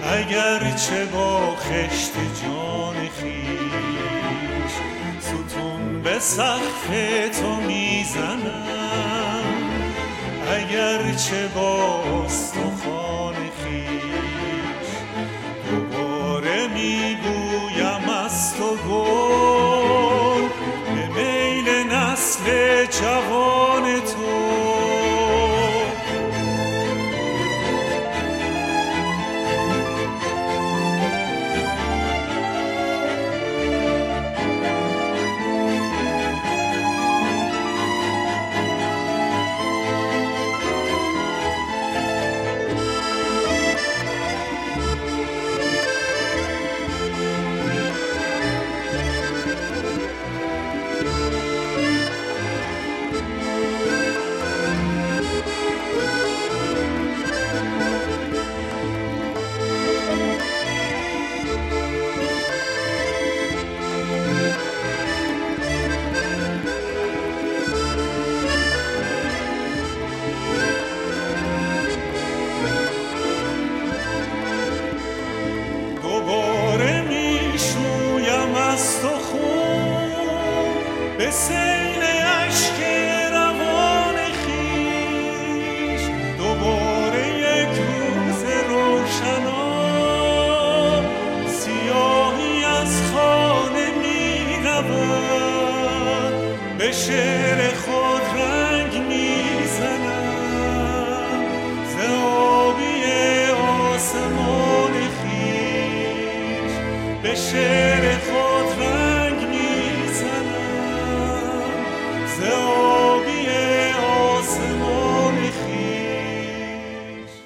اگرچه 0.04 1.04
با 1.04 1.56
خشت 1.56 2.12
جان 2.42 2.94
خیش 2.94 4.72
ستون 5.20 6.02
به 6.02 6.18
سقف 6.18 6.88
تو 7.40 7.54
می‌زنم. 7.60 9.44
اگرچه 10.50 11.48
با 11.54 12.02
استخوان 12.24 13.34
خیش 13.34 14.09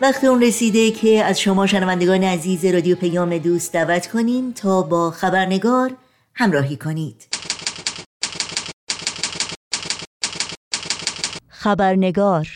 وقت 0.04 0.24
اون 0.24 0.42
رسیده 0.42 0.90
که 0.90 1.24
از 1.24 1.40
شما 1.40 1.66
شنوندگان 1.66 2.24
عزیز 2.24 2.64
رادیو 2.64 2.96
پیام 2.96 3.38
دوست 3.38 3.72
دعوت 3.72 4.06
کنیم 4.06 4.52
تا 4.52 4.82
با 4.82 5.10
خبرنگار 5.10 5.90
همراهی 6.34 6.76
کنید. 6.76 7.26
خبرنگار 11.48 12.48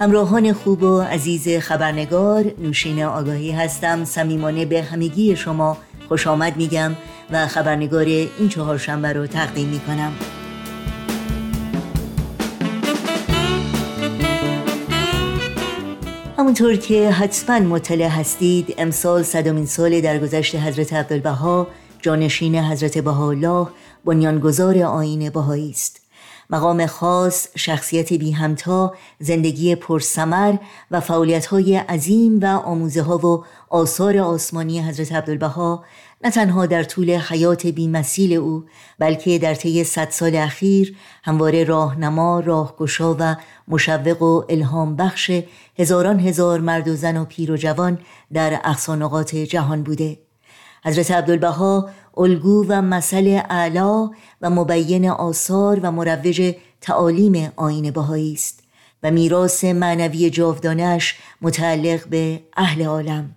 همراهان 0.00 0.52
خوب 0.52 0.82
و 0.82 1.00
عزیز 1.00 1.48
خبرنگار 1.48 2.44
نوشین 2.58 3.04
آگاهی 3.04 3.50
هستم. 3.50 4.04
صمیمانه 4.04 4.64
به 4.64 4.82
همگی 4.82 5.36
شما 5.36 5.76
خوش 6.08 6.26
آمد 6.26 6.56
میگم. 6.56 6.96
و 7.34 7.46
خبرنگار 7.46 8.04
این 8.04 8.48
چهارشنبه 8.48 9.12
رو 9.12 9.26
تقدیم 9.26 9.68
می 9.68 9.80
کنم. 9.80 10.12
همونطور 16.38 16.76
که 16.76 17.10
حتما 17.10 17.58
مطلع 17.58 18.08
هستید 18.08 18.74
امسال 18.78 19.22
صدامین 19.22 19.66
سال 19.66 20.00
در 20.00 20.12
درگذشت 20.12 20.56
حضرت 20.56 20.92
عبدالبها 20.92 21.66
جانشین 22.02 22.56
حضرت 22.56 22.98
بهاءالله 22.98 23.68
بنیانگذار 24.04 24.78
آین 24.78 25.30
بهایی 25.30 25.70
است 25.70 26.00
مقام 26.50 26.86
خاص، 26.86 27.48
شخصیت 27.56 28.12
بی 28.12 28.30
همتا، 28.30 28.94
زندگی 29.18 29.74
پرسمر 29.74 30.56
و 30.90 31.00
فعالیت 31.00 31.46
های 31.46 31.76
عظیم 31.76 32.40
و 32.40 32.46
آموزه 32.46 33.02
ها 33.02 33.18
و 33.18 33.44
آثار 33.68 34.18
آسمانی 34.18 34.80
حضرت 34.80 35.12
عبدالبها 35.12 35.84
نه 36.24 36.30
تنها 36.30 36.66
در 36.66 36.82
طول 36.82 37.10
حیات 37.10 37.66
بیمثیل 37.66 38.32
او 38.32 38.64
بلکه 38.98 39.38
در 39.38 39.54
طی 39.54 39.84
صد 39.84 40.10
سال 40.10 40.36
اخیر 40.36 40.96
همواره 41.22 41.64
راهنما، 41.64 42.40
راهگشا 42.40 43.16
و 43.20 43.36
مشوق 43.68 44.22
و 44.22 44.44
الهام 44.48 44.96
بخش 44.96 45.30
هزاران 45.78 46.20
هزار 46.20 46.60
مرد 46.60 46.88
و 46.88 46.94
زن 46.94 47.16
و 47.16 47.24
پیر 47.24 47.52
و 47.52 47.56
جوان 47.56 47.98
در 48.32 48.60
اقصانقات 48.64 49.36
جهان 49.36 49.82
بوده. 49.82 50.18
حضرت 50.84 51.10
عبدالبها 51.10 51.90
الگو 52.16 52.66
و 52.68 52.82
مثل 52.82 53.40
اعلا 53.50 54.10
و 54.40 54.50
مبین 54.50 55.10
آثار 55.10 55.80
و 55.82 55.92
مروج 55.92 56.54
تعالیم 56.80 57.52
آین 57.56 57.90
بهایی 57.90 58.32
است 58.32 58.62
و 59.02 59.10
میراث 59.10 59.64
معنوی 59.64 60.30
جاودانش 60.30 61.16
متعلق 61.42 62.08
به 62.08 62.42
اهل 62.56 62.84
عالم. 62.84 63.34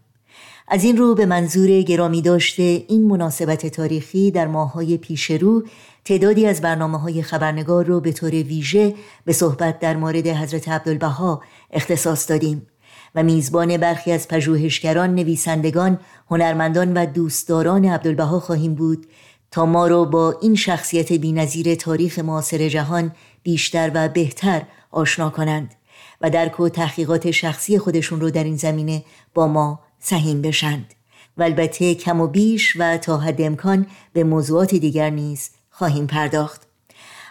از 0.68 0.84
این 0.84 0.98
رو 0.98 1.16
به 1.16 1.26
منظور 1.26 1.82
گرامی 1.82 2.22
داشته 2.22 2.64
این 2.88 3.08
مناسبت 3.08 3.68
تاریخی 3.68 4.32
در 4.32 4.48
ماههای 4.48 4.98
پیش 4.98 5.32
رو 5.32 5.64
تعدادی 6.06 6.46
از 6.46 6.62
برنامه 6.62 7.00
های 7.00 7.22
خبرنگار 7.22 7.86
رو 7.86 8.00
به 8.00 8.12
طور 8.12 8.30
ویژه 8.30 8.96
به 9.26 9.34
صحبت 9.34 9.80
در 9.80 9.96
مورد 9.96 10.28
حضرت 10.28 10.70
عبدالبها 10.70 11.42
اختصاص 11.72 12.30
دادیم 12.30 12.68
و 13.16 13.24
میزبان 13.24 13.78
برخی 13.78 14.12
از 14.12 14.28
پژوهشگران، 14.28 15.16
نویسندگان، 15.16 16.00
هنرمندان 16.30 16.94
و 16.94 17.06
دوستداران 17.06 17.86
عبدالبها 17.86 18.40
خواهیم 18.40 18.76
بود 18.76 19.08
تا 19.52 19.66
ما 19.66 19.88
رو 19.88 20.06
با 20.06 20.36
این 20.42 20.56
شخصیت 20.56 21.14
بینظیر 21.14 21.76
تاریخ 21.76 22.20
معاصر 22.20 22.70
جهان 22.70 23.12
بیشتر 23.44 23.92
و 23.94 24.10
بهتر 24.10 24.62
آشنا 24.92 25.30
کنند 25.30 25.76
و 26.22 26.30
درک 26.30 26.60
و 26.60 26.70
تحقیقات 26.70 27.32
شخصی 27.32 27.80
خودشون 27.80 28.22
رو 28.22 28.30
در 28.30 28.44
این 28.44 28.58
زمینه 28.58 29.04
با 29.34 29.48
ما 29.48 29.87
سهیم 30.00 30.42
بشند. 30.42 30.94
و 31.38 31.44
البته 31.44 31.96
کم 31.96 32.22
و 32.22 32.28
بیش 32.28 32.74
و 32.80 32.98
تا 32.98 33.18
حد 33.18 33.42
امکان 33.42 33.86
به 34.14 34.24
موضوعات 34.24 34.76
دیگر 34.76 35.10
نیز 35.10 35.50
خواهیم 35.70 36.08
پرداخت. 36.08 36.68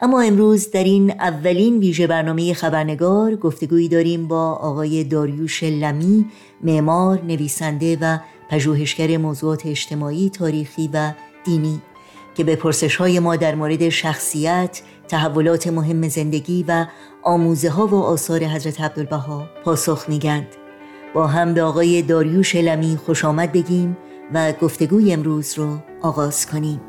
اما 0.03 0.21
امروز 0.21 0.71
در 0.71 0.85
این 0.85 1.11
اولین 1.11 1.79
ویژه 1.79 2.07
برنامه 2.07 2.55
خبرنگار 2.55 3.37
گفتگویی 3.37 3.89
داریم 3.89 4.29
با 4.29 4.53
آقای 4.53 5.05
داریوش 5.05 5.63
لمی 5.63 6.27
معمار 6.63 7.23
نویسنده 7.23 7.99
و 8.01 8.19
پژوهشگر 8.51 9.17
موضوعات 9.17 9.67
اجتماعی 9.67 10.31
تاریخی 10.31 10.91
و 10.93 11.13
دینی 11.45 11.83
که 12.35 12.45
به 12.45 12.57
پرسش 12.57 12.97
های 12.97 13.19
ما 13.19 13.37
در 13.37 13.55
مورد 13.55 13.89
شخصیت 13.89 14.83
تحولات 15.09 15.67
مهم 15.67 16.09
زندگی 16.09 16.65
و 16.69 16.87
آموزه 17.23 17.71
ها 17.71 17.87
و 17.87 17.95
آثار 17.95 18.45
حضرت 18.45 18.81
عبدالبها 18.81 19.49
پاسخ 19.65 20.05
میگند. 20.09 20.66
با 21.15 21.27
هم 21.27 21.55
به 21.55 21.63
آقای 21.63 22.03
داریوش 22.03 22.57
لمی 22.57 22.97
خوش 22.97 23.25
آمد 23.25 23.53
بگیم 23.53 23.97
و 24.35 24.53
گفتگوی 24.53 25.13
امروز 25.13 25.59
رو 25.59 25.79
آغاز 26.03 26.47
کنیم. 26.47 26.81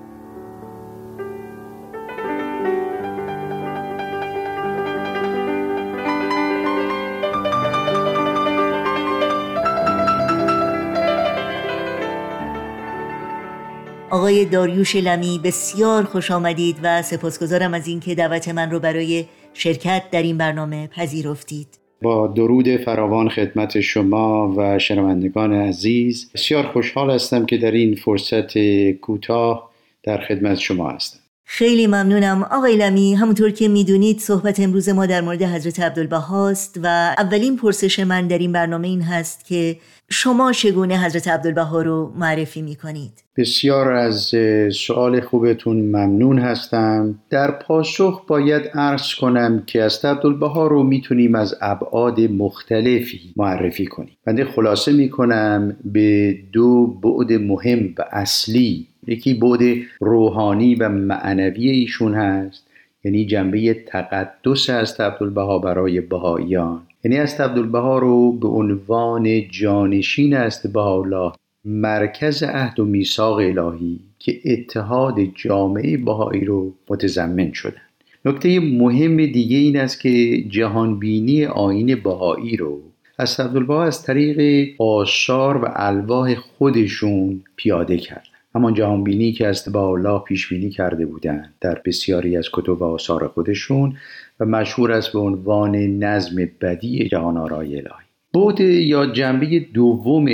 آقای 14.09 14.45
داریوش 14.45 14.95
لمی 14.95 15.39
بسیار 15.43 16.03
خوش 16.03 16.31
آمدید 16.31 16.77
و 16.83 17.01
سپاسگزارم 17.01 17.73
از 17.73 17.87
اینکه 17.87 18.15
دعوت 18.15 18.47
من 18.47 18.71
رو 18.71 18.79
برای 18.79 19.25
شرکت 19.53 20.03
در 20.11 20.21
این 20.21 20.37
برنامه 20.37 20.87
پذیرفتید. 20.87 21.86
با 22.01 22.27
درود 22.27 22.77
فراوان 22.77 23.29
خدمت 23.29 23.79
شما 23.79 24.53
و 24.57 24.79
شنوندگان 24.79 25.53
عزیز 25.53 26.31
بسیار 26.33 26.63
خوشحال 26.63 27.11
هستم 27.11 27.45
که 27.45 27.57
در 27.57 27.71
این 27.71 27.95
فرصت 27.95 28.57
کوتاه 28.91 29.71
در 30.03 30.17
خدمت 30.17 30.57
شما 30.57 30.89
هستم. 30.89 31.19
خیلی 31.49 31.87
ممنونم. 31.87 32.43
آقای 32.43 32.75
لمی 32.75 33.15
همونطور 33.15 33.51
که 33.51 33.67
می‌دونید 33.67 34.19
صحبت 34.19 34.59
امروز 34.59 34.89
ما 34.89 35.05
در 35.05 35.21
مورد 35.21 35.43
حضرت 35.43 35.79
عبدالبها 35.79 36.49
است 36.49 36.79
و 36.83 36.87
اولین 37.17 37.57
پرسش 37.57 37.99
من 37.99 38.27
در 38.27 38.37
این 38.37 38.51
برنامه 38.51 38.87
این 38.87 39.01
هست 39.01 39.45
که 39.45 39.77
شما 40.09 40.51
چگونه 40.51 41.05
حضرت 41.05 41.27
عبدالبها 41.27 41.81
رو 41.81 42.13
معرفی 42.15 42.61
می‌کنید؟ 42.61 43.11
بسیار 43.37 43.91
از 43.91 44.35
سوال 44.73 45.21
خوبتون 45.21 45.77
ممنون 45.77 46.39
هستم. 46.39 47.19
در 47.29 47.51
پاسخ 47.51 48.25
باید 48.27 48.61
عرض 48.73 49.15
کنم 49.15 49.63
که 49.65 49.83
از 49.83 50.05
عبدالبها 50.05 50.67
رو 50.67 50.83
می‌تونیم 50.83 51.35
از 51.35 51.55
ابعاد 51.61 52.19
مختلفی 52.21 53.19
معرفی 53.35 53.85
کنیم. 53.85 54.17
بنده 54.25 54.45
خلاصه 54.45 54.91
می‌کنم 54.91 55.77
به 55.85 56.37
دو 56.53 56.87
بعد 56.87 57.33
مهم 57.33 57.93
و 57.97 58.03
اصلی 58.11 58.87
یکی 59.07 59.33
بعد 59.33 59.59
روحانی 59.99 60.75
و 60.75 60.89
معنوی 60.89 61.69
ایشون 61.69 62.13
هست 62.13 62.67
یعنی 63.03 63.25
جنبه 63.25 63.73
تقدس 63.73 64.69
از 64.69 64.99
عبدالبها 64.99 65.59
برای 65.59 66.01
بهاییان. 66.01 66.81
یعنی 67.03 67.17
از 67.17 67.41
عبدالبها 67.41 67.99
رو 67.99 68.31
به 68.31 68.47
عنوان 68.47 69.49
جانشین 69.49 70.33
است 70.33 70.67
بهاءالله 70.73 71.31
مرکز 71.65 72.43
عهد 72.43 72.79
و 72.79 72.85
میثاق 72.85 73.37
الهی 73.37 73.99
که 74.19 74.39
اتحاد 74.45 75.15
جامعه 75.35 75.97
بهایی 75.97 76.45
رو 76.45 76.73
متضمن 76.89 77.51
شدن. 77.51 77.81
نکته 78.25 78.59
مهم 78.59 79.17
دیگه 79.17 79.57
این 79.57 79.77
است 79.77 80.01
که 80.01 80.43
جهانبینی 80.49 81.45
آین 81.45 81.95
بهایی 81.95 82.57
رو 82.57 82.81
از 83.17 83.39
عبدالبها 83.39 83.83
از 83.83 84.03
طریق 84.03 84.69
آثار 84.81 85.57
و 85.57 85.67
الواح 85.75 86.35
خودشون 86.35 87.43
پیاده 87.55 87.97
کردن. 87.97 88.36
همان 88.57 88.73
جهانبینی 88.73 89.31
که 89.31 89.47
از 89.47 89.71
با 89.71 89.89
الله 89.89 90.19
پیش 90.19 90.49
بینی 90.49 90.69
کرده 90.69 91.05
بودند 91.05 91.53
در 91.61 91.81
بسیاری 91.85 92.37
از 92.37 92.49
کتب 92.53 92.81
و 92.81 92.83
آثار 92.83 93.27
خودشون 93.27 93.93
و 94.39 94.45
مشهور 94.45 94.91
است 94.91 95.13
به 95.13 95.19
عنوان 95.19 95.75
نظم 95.75 96.49
بدی 96.61 97.09
جهان 97.09 97.37
آرای 97.37 97.75
الهی. 97.75 98.07
بعد 98.33 98.59
یا 98.59 99.05
جنبه 99.05 99.59
دوم 99.59 100.25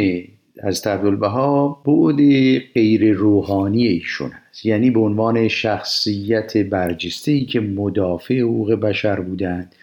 از 0.60 0.88
عبدالبها 0.88 1.82
بعد 1.86 2.18
غیر 2.74 3.14
روحانی 3.14 3.88
ایشون 3.88 4.32
است. 4.50 4.66
یعنی 4.66 4.92
به 4.92 5.00
عنوان 5.00 5.48
شخصیت 5.48 6.58
برجسته 6.58 7.32
ای 7.32 7.46
که 7.46 7.60
مدافع 7.60 8.40
حقوق 8.40 8.74
بشر 8.74 9.20
بودند 9.20 9.76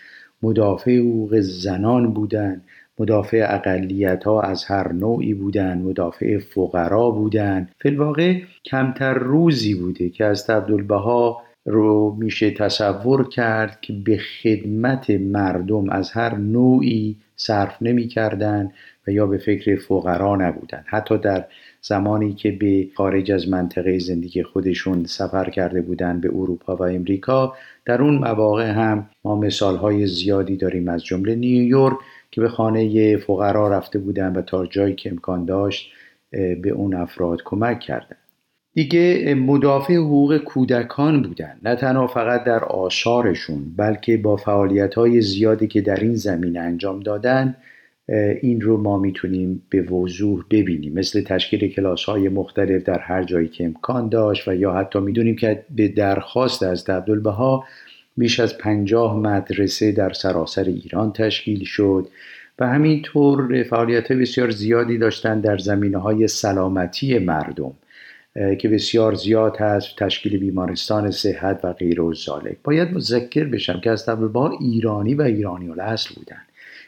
مدافع 0.42 0.98
حقوق 0.98 1.40
زنان 1.40 2.14
بودند 2.14 2.64
مدافع 3.00 3.46
اقلیت 3.48 4.24
ها 4.24 4.40
از 4.40 4.64
هر 4.64 4.92
نوعی 4.92 5.34
بودند 5.34 5.84
مدافع 5.84 6.38
فقرا 6.38 7.10
بودند 7.10 7.74
فیلواقع 7.78 8.40
کمتر 8.64 9.14
روزی 9.14 9.74
بوده 9.74 10.08
که 10.08 10.24
از 10.24 10.50
عبدالبها 10.50 11.42
رو 11.64 12.16
میشه 12.18 12.50
تصور 12.50 13.28
کرد 13.28 13.80
که 13.80 13.92
به 13.92 14.18
خدمت 14.42 15.10
مردم 15.10 15.90
از 15.90 16.10
هر 16.10 16.34
نوعی 16.34 17.16
صرف 17.36 17.82
نمی 17.82 18.08
کردن 18.08 18.70
و 19.06 19.10
یا 19.10 19.26
به 19.26 19.38
فکر 19.38 19.76
فقرا 19.76 20.36
نبودن. 20.36 20.84
حتی 20.86 21.18
در 21.18 21.44
زمانی 21.82 22.34
که 22.34 22.50
به 22.50 22.88
خارج 22.96 23.32
از 23.32 23.48
منطقه 23.48 23.98
زندگی 23.98 24.42
خودشون 24.42 25.04
سفر 25.04 25.50
کرده 25.50 25.80
بودند 25.80 26.20
به 26.20 26.28
اروپا 26.28 26.76
و 26.76 26.82
امریکا 26.82 27.54
در 27.84 28.02
اون 28.02 28.18
مواقع 28.18 28.70
هم 28.70 29.10
ما 29.24 29.36
مثال 29.36 30.06
زیادی 30.06 30.56
داریم 30.56 30.88
از 30.88 31.04
جمله 31.04 31.34
نیویورک 31.34 31.96
که 32.30 32.40
به 32.40 32.48
خانه 32.48 33.16
فقرا 33.16 33.68
رفته 33.68 33.98
بودن 33.98 34.32
و 34.32 34.42
تا 34.42 34.66
جایی 34.66 34.94
که 34.94 35.10
امکان 35.10 35.44
داشت 35.44 35.92
به 36.30 36.70
اون 36.70 36.94
افراد 36.94 37.42
کمک 37.44 37.80
کردن. 37.80 38.16
دیگه 38.74 39.34
مدافع 39.34 39.94
حقوق 39.94 40.38
کودکان 40.38 41.22
بودن. 41.22 41.58
نه 41.62 41.76
تنها 41.76 42.06
فقط 42.06 42.44
در 42.44 42.64
آثارشون 42.64 43.74
بلکه 43.76 44.16
با 44.16 44.36
فعالیت 44.36 44.94
های 44.94 45.20
زیادی 45.20 45.66
که 45.66 45.80
در 45.80 46.00
این 46.00 46.14
زمین 46.14 46.58
انجام 46.58 47.00
دادن 47.00 47.56
این 48.42 48.60
رو 48.60 48.76
ما 48.76 48.98
می‌تونیم 48.98 49.62
به 49.70 49.82
وضوح 49.82 50.44
ببینیم. 50.50 50.94
مثل 50.94 51.22
تشکیل 51.22 51.68
کلاس 51.68 52.04
های 52.04 52.28
مختلف 52.28 52.82
در 52.82 52.98
هر 52.98 53.22
جایی 53.22 53.48
که 53.48 53.64
امکان 53.64 54.08
داشت 54.08 54.48
و 54.48 54.54
یا 54.54 54.72
حتی 54.72 54.98
می‌دونیم 54.98 55.36
که 55.36 55.64
به 55.76 55.88
درخواست 55.88 56.62
از 56.62 56.90
عبدالبها 56.90 57.64
بیش 58.20 58.40
از 58.40 58.58
پنجاه 58.58 59.16
مدرسه 59.16 59.92
در 59.92 60.12
سراسر 60.12 60.64
ایران 60.64 61.12
تشکیل 61.12 61.64
شد 61.64 62.08
و 62.58 62.66
همینطور 62.66 63.62
فعالیت 63.62 64.12
بسیار 64.12 64.50
زیادی 64.50 64.98
داشتن 64.98 65.40
در 65.40 65.58
زمینه 65.58 65.98
های 65.98 66.28
سلامتی 66.28 67.18
مردم 67.18 67.72
که 68.34 68.68
بسیار 68.68 69.14
زیاد 69.14 69.56
هست 69.56 69.96
تشکیل 69.96 70.38
بیمارستان 70.38 71.10
صحت 71.10 71.60
و 71.64 71.72
غیر 71.72 72.00
و 72.00 72.14
باید 72.64 72.94
مذکر 72.94 73.44
بشم 73.44 73.80
که 73.80 73.90
از 73.90 74.06
با 74.08 74.58
ایرانی 74.60 75.14
و 75.14 75.22
ایرانی 75.22 75.70
الاصل 75.70 76.14
بودن. 76.14 76.42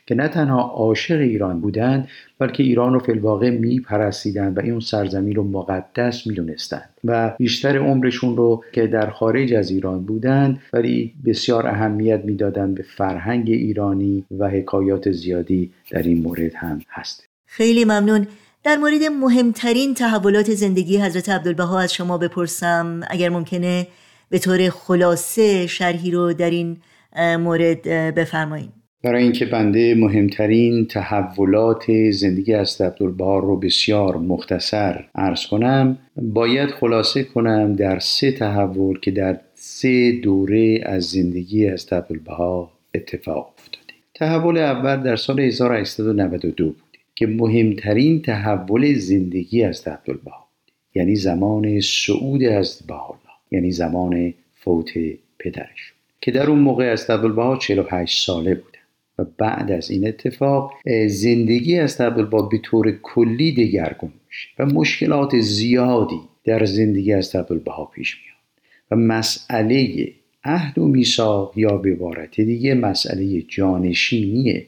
که 0.07 0.15
نه 0.15 0.29
تنها 0.29 0.61
عاشق 0.61 1.21
ایران 1.21 1.61
بودند 1.61 2.09
بلکه 2.39 2.63
ایران 2.63 2.93
رو 2.93 2.99
فی 2.99 3.13
الواقع 3.13 3.51
میپرستیدند 3.51 4.59
و 4.59 4.61
این 4.61 4.81
سرزمین 4.81 5.35
رو 5.35 5.43
مقدس 5.43 6.27
می‌دونستند 6.27 6.89
و 7.05 7.35
بیشتر 7.39 7.79
عمرشون 7.79 8.37
رو 8.37 8.65
که 8.73 8.87
در 8.87 9.11
خارج 9.11 9.55
از 9.55 9.71
ایران 9.71 10.05
بودند 10.05 10.61
ولی 10.73 11.15
بسیار 11.27 11.67
اهمیت 11.67 12.25
می‌دادند 12.25 12.75
به 12.75 12.83
فرهنگ 12.83 13.51
ایرانی 13.51 14.25
و 14.39 14.49
حکایات 14.49 15.11
زیادی 15.11 15.71
در 15.91 16.03
این 16.03 16.23
مورد 16.23 16.55
هم 16.55 16.81
هست. 16.91 17.29
خیلی 17.47 17.85
ممنون. 17.85 18.27
در 18.65 18.77
مورد 18.77 19.03
مهمترین 19.21 19.95
تحولات 19.95 20.51
زندگی 20.51 20.99
حضرت 20.99 21.29
عبدالبها 21.29 21.81
از 21.81 21.95
شما 21.95 22.19
بپرسم 22.19 23.01
اگر 23.11 23.29
ممکنه 23.29 23.87
به 24.31 24.39
طور 24.39 24.71
خلاصه 24.71 25.67
شرحی 25.67 26.11
رو 26.11 26.33
در 26.33 26.51
این 26.51 26.77
مورد 27.17 27.83
بفرمایید 28.15 28.82
برای 29.03 29.23
اینکه 29.23 29.47
بنده 29.47 29.95
مهمترین 29.95 30.87
تحولات 30.87 32.11
زندگی 32.11 32.55
از 32.55 32.81
عبدالبها 32.81 33.39
رو 33.39 33.57
بسیار 33.57 34.17
مختصر 34.17 35.05
عرض 35.15 35.47
کنم 35.47 35.99
باید 36.17 36.71
خلاصه 36.71 37.25
کنم 37.25 37.75
در 37.75 37.99
سه 37.99 38.33
تحول 38.33 38.99
که 39.01 39.11
در 39.11 39.41
سه 39.55 40.13
دوره 40.13 40.81
از 40.87 41.05
زندگی 41.05 41.69
از 41.69 41.93
عبدالبها 41.93 42.73
اتفاق 42.95 43.55
افتاده. 43.59 43.95
تحول 44.15 44.59
اول 44.59 45.03
در 45.03 45.17
سال 45.17 45.41
1892 45.41 46.65
بود 46.65 46.99
که 47.15 47.27
مهمترین 47.27 48.23
تحول 48.23 48.95
زندگی 48.95 49.63
از 49.63 49.89
عبدالبها 49.89 50.47
یعنی 50.95 51.17
زمان 51.17 51.81
سعود 51.81 52.43
از 52.45 52.81
بهاءالله 52.89 53.33
یعنی 53.51 53.71
زمان 53.71 54.35
فوت 54.55 54.91
پدرش. 55.39 55.93
که 56.21 56.31
در 56.31 56.47
اون 56.47 56.59
موقع 56.59 56.85
از 56.85 57.11
عبدالبها 57.11 57.57
48 57.57 58.27
ساله 58.27 58.55
بودن 58.55 58.72
و 59.19 59.25
بعد 59.39 59.73
از 59.73 59.91
این 59.91 60.09
اتفاق 60.09 60.73
زندگی 61.07 61.79
از 61.79 62.01
عبدالبها 62.01 62.43
به 62.43 62.59
طور 62.59 62.99
کلی 63.03 63.53
دگرگون 63.53 64.13
میشه 64.29 64.49
و 64.59 64.67
مشکلات 64.67 65.41
زیادی 65.41 66.21
در 66.45 66.65
زندگی 66.65 67.13
از 67.13 67.37
عبدالبها 67.37 67.85
پیش 67.85 68.17
میاد 68.17 68.33
و 68.91 68.97
مسئله 68.97 70.13
عهد 70.45 70.79
و 70.79 70.89
میثاق 70.89 71.53
یا 71.59 71.77
به 71.77 71.93
عبارت 71.93 72.41
دیگه 72.41 72.75
مسئله 72.75 73.43
جانشینی 73.43 74.67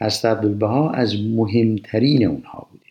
از 0.00 0.24
عبدالبها 0.24 0.90
از 0.90 1.20
مهمترین 1.20 2.26
اونها 2.26 2.68
بوده 2.70 2.84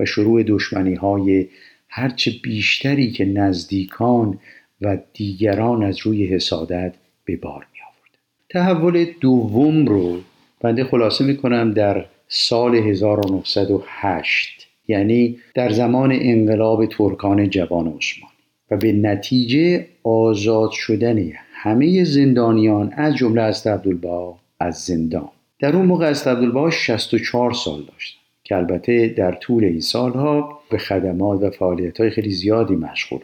و 0.00 0.04
شروع 0.04 0.42
دشمنی 0.42 0.94
های 0.94 1.46
هرچه 1.88 2.32
بیشتری 2.42 3.10
که 3.10 3.24
نزدیکان 3.24 4.38
و 4.80 4.98
دیگران 5.12 5.84
از 5.84 5.98
روی 5.98 6.26
حسادت 6.26 6.94
به 7.24 7.36
بار 7.36 7.66
می 7.72 7.78
آورد. 7.88 8.18
تحول 8.48 9.06
دوم 9.20 9.86
رو 9.86 10.20
بنده 10.60 10.84
خلاصه 10.84 11.24
می 11.24 11.36
کنم 11.36 11.72
در 11.72 12.04
سال 12.28 12.74
1908 12.74 14.66
یعنی 14.88 15.38
در 15.54 15.70
زمان 15.70 16.12
انقلاب 16.12 16.86
ترکان 16.86 17.50
جوان 17.50 17.86
عثمانی 17.86 18.32
و 18.70 18.76
به 18.76 18.92
نتیجه 18.92 19.86
آزاد 20.02 20.70
شدن 20.70 21.32
همه 21.52 22.04
زندانیان 22.04 22.92
از 22.96 23.16
جمله 23.16 23.42
از 23.42 23.66
عبدالبها 23.66 24.38
از 24.60 24.84
زندان. 24.84 25.28
در 25.58 25.76
اون 25.76 25.86
موقع 25.86 26.06
از 26.06 26.26
عبدالبها 26.26 26.70
64 26.70 27.52
سال 27.52 27.82
داشت 27.82 28.18
که 28.44 28.56
البته 28.56 29.08
در 29.08 29.32
طول 29.32 29.64
این 29.64 29.80
سالها 29.80 30.60
به 30.70 30.78
خدمات 30.78 31.42
و 31.42 31.50
فعالیت 31.50 32.00
های 32.00 32.10
خیلی 32.10 32.30
زیادی 32.30 32.74
مشغول 32.74 33.20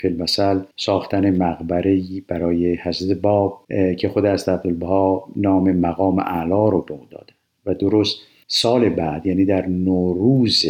فیلمسل 0.00 0.60
ساختن 0.76 1.36
مقبره 1.36 2.02
برای 2.28 2.74
حضرت 2.74 3.18
باب 3.18 3.64
که 3.98 4.08
خود 4.08 4.26
از 4.26 4.48
عبدالبها 4.48 5.28
نام 5.36 5.72
مقام 5.72 6.18
اعلا 6.18 6.68
رو 6.68 6.80
به 6.80 6.94
داده. 7.10 7.32
و 7.66 7.74
درست 7.74 8.18
سال 8.46 8.88
بعد 8.88 9.26
یعنی 9.26 9.44
در 9.44 9.66
نوروز 9.66 10.66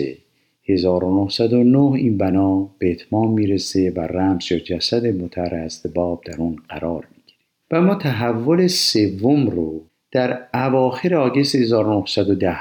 1909 0.65 1.93
این 1.93 2.19
بنا 2.19 2.69
به 2.79 2.91
اتمام 2.91 3.33
می‌رسه 3.33 3.93
و 3.97 4.01
رمز 4.01 4.53
یا 4.53 4.59
جسد 4.59 5.07
متر 5.07 5.55
از 5.55 5.87
باب 5.95 6.23
در 6.25 6.37
اون 6.39 6.57
قرار 6.69 7.09
می‌گیره. 7.17 7.39
و 7.71 7.81
ما 7.81 7.95
تحول 7.95 8.67
سوم 8.67 9.51
رو 9.51 9.81
در 10.13 10.39
اواخر 10.55 11.15
آگست 11.15 11.55
1910 11.55 12.57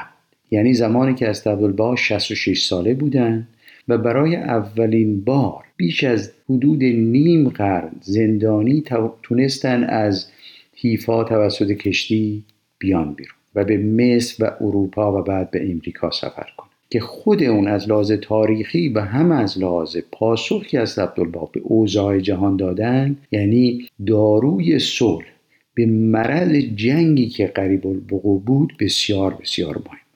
یعنی 0.52 0.74
زمانی 0.74 1.14
که 1.14 1.28
از 1.28 1.48
عبدالبها 1.48 1.96
66 1.96 2.64
ساله 2.64 2.94
بودند 2.94 3.48
و 3.90 3.98
برای 3.98 4.36
اولین 4.36 5.22
بار 5.22 5.64
بیش 5.78 6.04
از 6.04 6.32
حدود 6.50 6.84
نیم 6.84 7.50
قرن 7.50 7.92
زندانی 8.02 8.84
تونستن 9.24 9.84
از 9.84 10.28
حیفا 10.76 11.24
توسط 11.24 11.72
کشتی 11.72 12.44
بیان 12.80 13.14
بیرون 13.14 13.36
و 13.56 13.66
به 13.66 13.78
مصر 13.78 14.46
و 14.46 14.52
اروپا 14.62 15.20
و 15.20 15.24
بعد 15.24 15.52
به 15.52 15.72
امریکا 15.72 16.12
سفر 16.12 16.48
کنن. 16.58 16.70
که 16.90 17.00
خود 17.00 17.44
اون 17.44 17.68
از 17.68 17.90
لحاظ 17.90 18.12
تاریخی 18.12 18.90
و 18.90 19.00
هم 19.00 19.32
از 19.32 19.60
لحاظ 19.60 19.98
پاسخی 20.12 20.78
از 20.78 21.00
عبدالبها 21.00 21.50
به 21.54 21.60
اوضاع 21.64 22.20
جهان 22.20 22.58
دادن 22.58 23.18
یعنی 23.32 23.88
داروی 24.08 24.80
صلح 24.80 25.26
به 25.74 25.86
مرض 25.86 26.56
جنگی 26.56 27.30
که 27.30 27.48
قریب 27.48 27.88
الوقوع 27.88 28.42
بود 28.42 28.74
بسیار 28.80 29.34
بسیار 29.42 29.78
مهم 29.78 30.09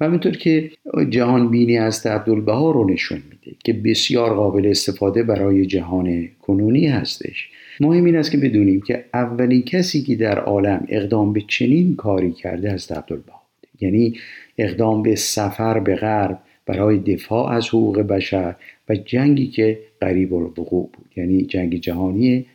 و 0.00 0.04
همینطور 0.04 0.36
که 0.36 0.70
جهان 1.10 1.50
بینی 1.50 1.78
از 1.78 2.06
عبدالبها 2.06 2.70
رو 2.70 2.90
نشون 2.90 3.22
میده 3.30 3.56
که 3.64 3.72
بسیار 3.72 4.34
قابل 4.34 4.66
استفاده 4.66 5.22
برای 5.22 5.66
جهان 5.66 6.28
کنونی 6.42 6.86
هستش. 6.86 7.50
مهم 7.80 8.04
این 8.04 8.16
است 8.16 8.30
که 8.30 8.38
بدونیم 8.38 8.80
که 8.80 9.04
اولین 9.14 9.62
کسی 9.62 10.02
که 10.02 10.16
در 10.16 10.38
عالم 10.38 10.86
اقدام 10.88 11.32
به 11.32 11.42
چنین 11.48 11.96
کاری 11.96 12.32
کرده 12.32 12.72
از 12.72 12.92
عبدالبها 12.92 13.42
یعنی 13.80 14.14
اقدام 14.58 15.02
به 15.02 15.14
سفر 15.14 15.80
به 15.80 15.94
غرب 15.94 16.38
برای 16.66 16.98
دفاع 16.98 17.52
از 17.52 17.68
حقوق 17.68 17.98
بشر 17.98 18.54
و 18.88 18.94
جنگی 18.96 19.46
که 19.46 19.78
قریب 20.00 20.34
الوقوع 20.34 20.90
بود. 20.92 21.06
یعنی 21.16 21.42
جنگ 21.42 21.76
جهانی 21.76 22.46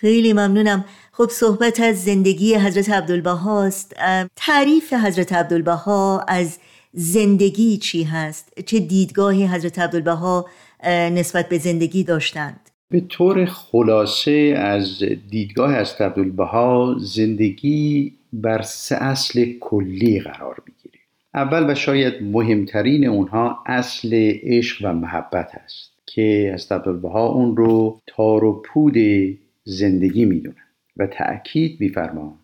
خیلی 0.00 0.32
ممنونم. 0.32 0.84
خب 1.12 1.28
صحبت 1.30 1.80
از 1.80 2.04
زندگی 2.04 2.54
حضرت 2.54 2.90
عبدالبهاست 2.90 3.94
تعریف 4.36 4.92
حضرت 4.92 5.32
عبدالبها 5.32 6.24
از 6.28 6.58
زندگی 6.92 7.76
چی 7.76 8.02
هست؟ 8.02 8.60
چه 8.66 8.80
دیدگاهی 8.80 9.46
حضرت 9.46 9.78
عبدالبها 9.78 10.46
نسبت 10.86 11.48
به 11.48 11.58
زندگی 11.58 12.04
داشتند؟ 12.04 12.60
به 12.90 13.00
طور 13.00 13.44
خلاصه 13.44 14.54
از 14.56 15.02
دیدگاه 15.30 15.80
حضرت 15.80 16.00
عبدالبها 16.00 16.96
زندگی 17.00 18.12
بر 18.32 18.62
سه 18.62 18.96
اصل 18.96 19.46
کلی 19.60 20.20
قرار 20.20 20.62
می‌گیره. 20.66 20.98
اول 21.34 21.70
و 21.70 21.74
شاید 21.74 22.22
مهمترین 22.22 23.06
اونها 23.06 23.58
اصل 23.66 24.10
عشق 24.42 24.84
و 24.84 24.92
محبت 24.92 25.50
است 25.64 25.90
که 26.06 26.52
حضرت 26.54 26.72
عبدالبها 26.72 27.26
اون 27.26 27.56
رو 27.56 28.00
تار 28.06 28.44
و 28.44 28.62
پود 28.66 28.94
زندگی 29.64 30.24
می‌دونن 30.24 30.56
و 30.96 31.06
تأکید 31.06 31.80
میفرمان 31.80 32.34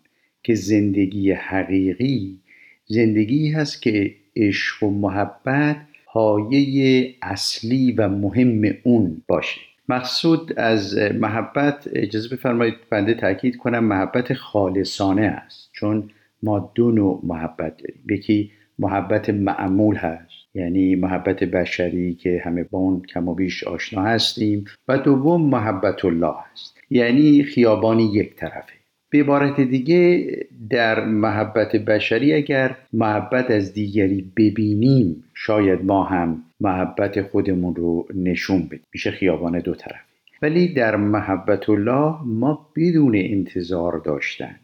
که 0.43 0.55
زندگی 0.55 1.31
حقیقی 1.31 2.39
زندگی 2.85 3.51
هست 3.51 3.81
که 3.81 4.15
عشق 4.35 4.83
و 4.83 4.89
محبت 4.89 5.77
پایه 6.05 7.15
اصلی 7.21 7.91
و 7.91 8.09
مهم 8.09 8.75
اون 8.83 9.21
باشه. 9.27 9.61
مقصود 9.89 10.53
از 10.59 10.97
محبت 10.97 11.89
اجازه 11.93 12.35
بفرمایید 12.35 12.75
بنده 12.89 13.13
تاکید 13.13 13.57
کنم 13.57 13.83
محبت 13.83 14.33
خالصانه 14.33 15.21
است. 15.21 15.69
چون 15.73 16.09
ما 16.43 16.71
دو 16.75 16.91
نوع 16.91 17.19
محبت 17.23 17.77
داریم. 17.77 18.03
یکی 18.09 18.51
محبت 18.79 19.29
معمول 19.29 19.95
هست 19.95 20.31
یعنی 20.55 20.95
محبت 20.95 21.43
بشری 21.43 22.13
که 22.13 22.41
همه 22.45 22.63
با 22.63 22.79
اون 22.79 23.01
کم 23.01 23.27
و 23.27 23.35
بیش 23.35 23.63
آشنا 23.63 24.03
هستیم. 24.03 24.65
و 24.87 24.97
دوم 24.97 25.49
محبت 25.49 26.05
الله 26.05 26.35
است 26.51 26.80
یعنی 26.91 27.43
خیابانی 27.43 28.03
یک 28.03 28.35
طرفه. 28.35 28.73
به 29.09 29.19
عبارت 29.19 29.61
دیگه 29.61 30.27
در 30.69 31.05
محبت 31.05 31.75
بشری 31.75 32.33
اگر 32.33 32.75
محبت 32.93 33.51
از 33.51 33.73
دیگری 33.73 34.31
ببینیم 34.37 35.23
شاید 35.33 35.85
ما 35.85 36.03
هم 36.03 36.43
محبت 36.59 37.21
خودمون 37.21 37.75
رو 37.75 38.07
نشون 38.15 38.65
بدیم. 38.65 38.85
میشه 38.93 39.11
خیابان 39.11 39.59
دو 39.59 39.75
طرفه. 39.75 39.99
ولی 40.41 40.67
در 40.67 40.95
محبت 40.95 41.69
الله 41.69 42.15
ما 42.25 42.67
بدون 42.75 43.15
انتظار 43.15 43.97
داشتن. 43.97 44.55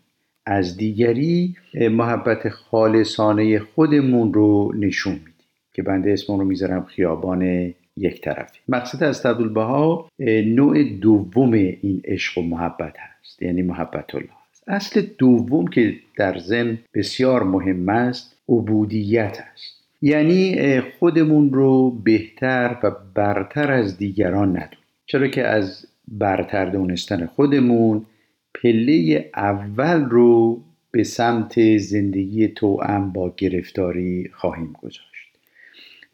از 0.46 0.78
دیگری 0.78 1.56
محبت 1.92 2.50
خالصانه 2.50 3.60
خودمون 3.60 4.34
رو 4.34 4.74
نشون 4.76 5.14
میدیم. 5.14 5.34
که 5.74 5.84
بنده 5.84 6.12
اسم 6.12 6.38
رو 6.38 6.44
می‌ذارم 6.44 6.84
خیابان 6.84 7.74
یک 7.98 8.22
طرفی. 8.22 8.60
مقصد 8.68 9.04
از 9.04 9.26
عبدالبها 9.26 10.10
نوع 10.46 10.84
دوم 10.84 11.54
این 11.54 12.02
عشق 12.06 12.38
و 12.38 12.42
محبت 12.42 12.94
هست 12.98 13.42
یعنی 13.42 13.62
محبت 13.62 14.16
الله 14.16 14.30
هست. 14.52 14.64
اصل 14.68 15.02
دوم 15.18 15.68
که 15.68 15.96
در 16.18 16.38
ضمن 16.38 16.78
بسیار 16.94 17.44
مهم 17.44 17.90
است 17.90 18.36
عبودیت 18.50 19.38
است. 19.54 19.78
یعنی 20.02 20.80
خودمون 21.00 21.54
رو 21.54 21.92
بهتر 21.92 22.78
و 22.84 22.92
برتر 23.14 23.72
از 23.72 23.98
دیگران 23.98 24.50
ندونیم. 24.50 24.86
چرا 25.06 25.28
که 25.28 25.48
از 25.48 25.86
برتر 26.08 26.66
دونستن 26.66 27.26
خودمون 27.26 28.06
پله 28.64 29.30
اول 29.36 30.06
رو 30.06 30.62
به 30.92 31.04
سمت 31.04 31.78
زندگی 31.78 32.48
توأم 32.48 33.12
با 33.12 33.34
گرفتاری 33.38 34.30
خواهیم 34.34 34.74
گذاشت. 34.82 35.17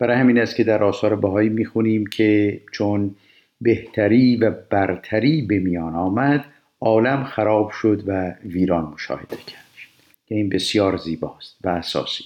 برای 0.03 0.17
همین 0.17 0.39
است 0.39 0.55
که 0.55 0.63
در 0.63 0.83
آثار 0.83 1.15
بهایی 1.15 1.49
می‌خونیم 1.49 2.05
که 2.05 2.61
چون 2.71 3.15
بهتری 3.61 4.35
و 4.35 4.51
برتری 4.69 5.41
به 5.41 5.59
میان 5.59 5.95
آمد 5.95 6.45
عالم 6.81 7.23
خراب 7.23 7.71
شد 7.71 8.03
و 8.07 8.33
ویران 8.45 8.83
مشاهده 8.83 9.35
کرد. 9.35 9.63
که 10.25 10.35
این 10.35 10.49
بسیار 10.49 10.97
زیباست 10.97 11.57
و 11.63 11.69
اساسی. 11.69 12.23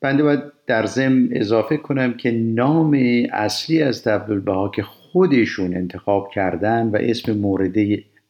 بنده 0.00 0.22
باید 0.22 0.40
در 0.66 0.86
ضمن 0.86 1.28
اضافه 1.32 1.76
کنم 1.76 2.14
که 2.14 2.30
نام 2.30 2.98
اصلی 3.32 3.82
از 3.82 4.06
عبدالبها 4.06 4.68
که 4.68 4.82
خودشون 4.82 5.74
انتخاب 5.76 6.30
کردن 6.34 6.86
و 6.86 6.96
اسم 7.00 7.32
مورد 7.32 7.76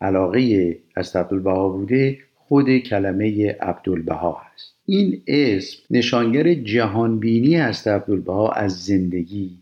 علاقه 0.01 0.77
از 0.97 1.17
عبدالبها 1.17 1.69
بوده 1.69 2.19
خود 2.51 2.79
کلمه 2.79 3.57
عبدالبها 3.61 4.43
هست 4.45 4.75
این 4.87 5.23
اسم 5.27 5.79
نشانگر 5.91 6.55
جهانبینی 6.55 7.57
است. 7.57 7.89
عبدالبها 7.89 8.53
از 8.53 8.85
زندگی 8.85 9.59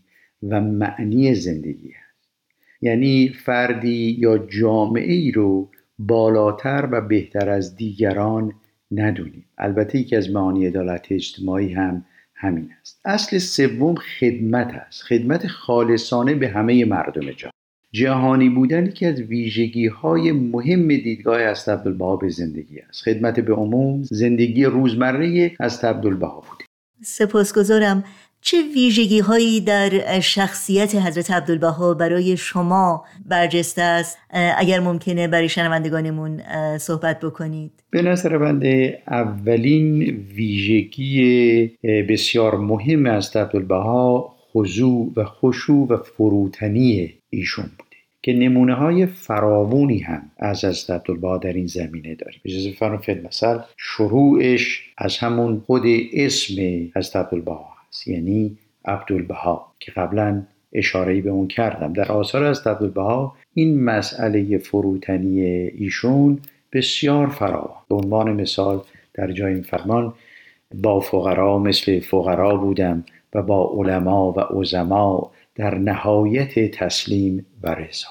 و 0.49 0.61
معنی 0.61 1.35
زندگی 1.35 1.89
است. 1.89 2.29
یعنی 2.81 3.29
فردی 3.29 4.17
یا 4.19 4.37
جامعه 4.37 5.13
ای 5.13 5.31
رو 5.31 5.69
بالاتر 5.99 6.89
و 6.91 7.01
بهتر 7.01 7.49
از 7.49 7.75
دیگران 7.75 8.53
ندونیم. 8.91 9.45
البته 9.57 9.99
یکی 9.99 10.15
از 10.15 10.29
معانی 10.29 10.65
عدالت 10.65 11.11
اجتماعی 11.11 11.73
هم 11.73 12.05
همین 12.35 12.69
است. 12.81 13.01
اصل 13.05 13.37
سوم 13.37 13.95
خدمت 13.95 14.73
است. 14.73 15.03
خدمت 15.03 15.47
خالصانه 15.47 16.35
به 16.35 16.47
همه 16.47 16.85
مردم 16.85 17.31
جهان. 17.31 17.58
جهانی 17.91 18.49
بودن 18.49 18.85
یکی 18.85 19.05
از 19.05 19.21
ویژگی 19.21 19.87
های 19.87 20.31
مهم 20.31 20.87
دیدگاه 20.87 21.41
از 21.41 21.69
عبدالبها 21.69 22.15
به 22.15 22.29
زندگی 22.29 22.79
است. 22.79 23.03
خدمت 23.03 23.39
به 23.39 23.53
عموم 23.53 24.03
زندگی 24.03 24.65
روزمره 24.65 25.51
از 25.59 25.83
عبدالبها 25.83 26.43
بوده. 26.49 26.65
سپاسگزارم. 27.01 28.03
چه 28.41 28.57
ویژگی 28.75 29.19
هایی 29.19 29.61
در 29.61 30.19
شخصیت 30.19 30.95
حضرت 30.95 31.31
عبدالبها 31.31 31.93
برای 31.93 32.37
شما 32.37 33.05
برجسته 33.25 33.81
است؟ 33.81 34.17
اگر 34.57 34.79
ممکنه 34.79 35.27
برای 35.27 35.49
شنوندگانمون 35.49 36.41
صحبت 36.77 37.19
بکنید. 37.19 37.71
به 37.89 38.01
نظر 38.01 38.37
بنده 38.37 39.03
اولین 39.07 40.01
ویژگی 40.35 41.67
بسیار 42.09 42.57
مهم 42.57 43.05
از 43.05 43.35
عبدالبها 43.35 44.35
خضوع 44.53 45.13
و 45.15 45.23
خشوع 45.25 45.87
و 45.87 45.97
فروتنی 45.97 47.13
ایشون 47.29 47.65
بوده 47.65 47.97
که 48.21 48.33
نمونه 48.33 48.73
های 48.73 49.05
فراوانی 49.05 49.99
هم 49.99 50.31
از 50.37 50.65
از 50.65 50.89
عبدالبها 50.89 51.37
در 51.37 51.53
این 51.53 51.67
زمینه 51.67 52.15
داریم 52.15 52.41
اجازه 52.45 52.71
بفرمایید 52.71 53.25
مثل 53.27 53.59
شروعش 53.77 54.93
از 54.97 55.17
همون 55.17 55.63
خود 55.65 55.83
اسم 56.13 56.55
از 56.95 57.15
عبدالبها 57.15 57.69
یعنی 58.05 58.57
عبدالبها 58.85 59.73
که 59.79 59.91
قبلا 59.91 60.43
اشاره 60.73 61.21
به 61.21 61.29
اون 61.29 61.47
کردم. 61.47 61.93
در 61.93 62.11
آثار 62.11 62.43
از 62.43 62.67
عبدالبها 62.67 63.35
این 63.53 63.83
مسئله 63.83 64.57
فروتنی 64.57 65.41
ایشون 65.41 66.39
بسیار 66.73 67.27
فراوان. 67.27 67.77
به 67.89 67.95
عنوان 67.95 68.31
مثال 68.31 68.81
در 69.13 69.31
جای 69.31 69.53
این 69.53 69.63
فرمان 69.63 70.13
با 70.75 70.99
فقرا 70.99 71.59
مثل 71.59 71.99
فقرا 71.99 72.57
بودم 72.57 73.03
و 73.33 73.41
با 73.41 73.73
علما 73.77 74.31
و 74.31 74.39
عظما 74.39 75.31
در 75.59 75.77
نهایت 75.77 76.71
تسلیم 76.71 77.45
و 77.63 77.75
رضا. 77.75 78.07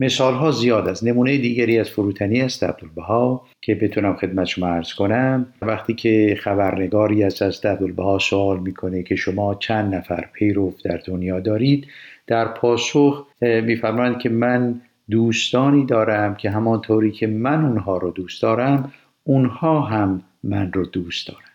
مثال 0.00 0.34
ها 0.34 0.50
زیاد 0.50 0.88
است. 0.88 1.04
نمونه 1.04 1.38
دیگری 1.38 1.78
از 1.78 1.90
فروتنی 1.90 2.40
است 2.40 2.64
عبدالبها 2.64 3.46
که 3.60 3.74
بتونم 3.74 4.16
خدمت 4.16 4.44
شما 4.46 4.66
ارز 4.66 4.92
کنم. 4.92 5.46
وقتی 5.62 5.94
که 5.94 6.36
خبرنگاری 6.40 7.24
از 7.24 7.42
از 7.42 7.64
عبدالبها 7.64 8.18
سوال 8.18 8.60
می‌کنه 8.60 9.02
که 9.02 9.16
شما 9.16 9.54
چند 9.54 9.94
نفر 9.94 10.28
پیرو 10.32 10.74
در 10.84 11.00
دنیا 11.06 11.40
دارید 11.40 11.86
در 12.26 12.44
پاسخ 12.44 13.26
میفرمایند 13.40 14.18
که 14.18 14.28
من 14.28 14.80
دوستانی 15.10 15.86
دارم 15.86 16.34
که 16.34 16.50
همانطوری 16.50 17.10
که 17.10 17.26
من 17.26 17.64
اونها 17.64 17.96
رو 17.96 18.10
دوست 18.10 18.42
دارم 18.42 18.92
اونها 19.24 19.80
هم 19.80 20.22
من 20.42 20.72
رو 20.72 20.86
دوست 20.86 21.28
دارن. 21.28 21.52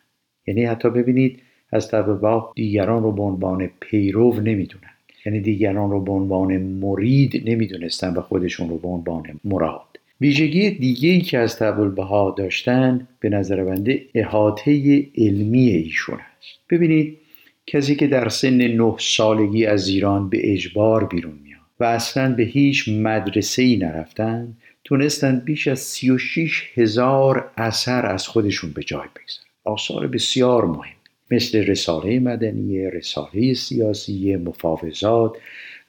یعنی 0.47 0.65
حتی 0.65 0.89
ببینید 0.89 1.41
از 1.71 1.93
عبدالبها 1.93 2.51
دیگران 2.55 3.03
رو 3.03 3.11
به 3.11 3.21
عنوان 3.21 3.69
پیرو 3.79 4.33
نمی‌دونن. 4.33 4.96
یعنی 5.27 5.39
دیگران 5.39 5.91
رو 5.91 6.01
به 6.01 6.11
عنوان 6.11 6.57
مرید 6.57 7.49
نمی‌دونستن 7.49 8.13
و 8.13 8.21
خودشون 8.21 8.69
رو 8.69 8.77
به 8.77 8.87
عنوان 8.87 9.39
مراد. 9.43 9.99
ویژگی 10.21 10.69
دیگه 10.69 11.09
ای 11.09 11.21
که 11.21 11.37
از 11.37 11.59
بها 11.95 12.35
داشتن 12.37 13.07
به 13.19 13.29
نظر 13.29 13.63
بنده 13.63 14.05
احاطه 14.15 14.71
علمی 15.17 15.67
ایشون 15.69 16.15
است. 16.15 16.59
ببینید 16.69 17.17
کسی 17.67 17.95
که 17.95 18.07
در 18.07 18.29
سن 18.29 18.57
نه 18.57 18.95
سالگی 18.99 19.65
از 19.65 19.87
ایران 19.87 20.29
به 20.29 20.53
اجبار 20.53 21.05
بیرون 21.05 21.39
میاد 21.43 21.61
و 21.79 21.83
اصلا 21.83 22.35
به 22.35 22.43
هیچ 22.43 22.89
مدرسه 22.89 23.61
ای 23.61 23.75
نرفتن 23.75 24.53
تونستن 24.83 25.39
بیش 25.39 25.67
از 25.67 25.79
36 25.79 26.63
هزار 26.75 27.51
اثر 27.57 28.05
از 28.05 28.27
خودشون 28.27 28.71
به 28.71 28.83
جای 28.83 29.07
بگذارن. 29.07 29.47
آثار 29.63 30.07
بسیار 30.07 30.65
مهم. 30.65 30.96
مثل 31.31 31.65
رساله 31.65 32.19
مدنی، 32.19 32.91
رساله 32.91 33.53
سیاسی، 33.53 34.35
مفاوضات، 34.35 35.37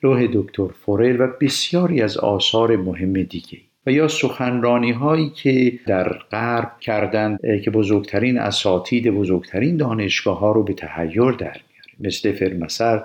لوح 0.03 0.26
دکتر 0.32 0.68
فورل 0.68 1.20
و 1.20 1.28
بسیاری 1.41 2.03
از 2.03 2.16
آثار 2.16 2.76
مهم 2.76 3.22
دیگه. 3.22 3.59
و 3.86 3.91
یا 3.91 4.09
سخنرانی 4.09 4.93
هایی 4.93 5.30
که 5.30 5.78
در 5.86 6.09
غرب 6.09 6.80
کردند 6.80 7.39
که 7.64 7.70
بزرگترین 7.70 8.39
اساتید 8.39 9.11
بزرگترین 9.11 9.76
دانشگاه 9.76 10.39
ها 10.39 10.53
رو 10.53 10.62
به 10.62 10.72
تحیر 10.72 11.30
در 11.30 11.39
میاره. 11.41 11.93
مثل 12.01 12.32
فرمسر 12.32 13.05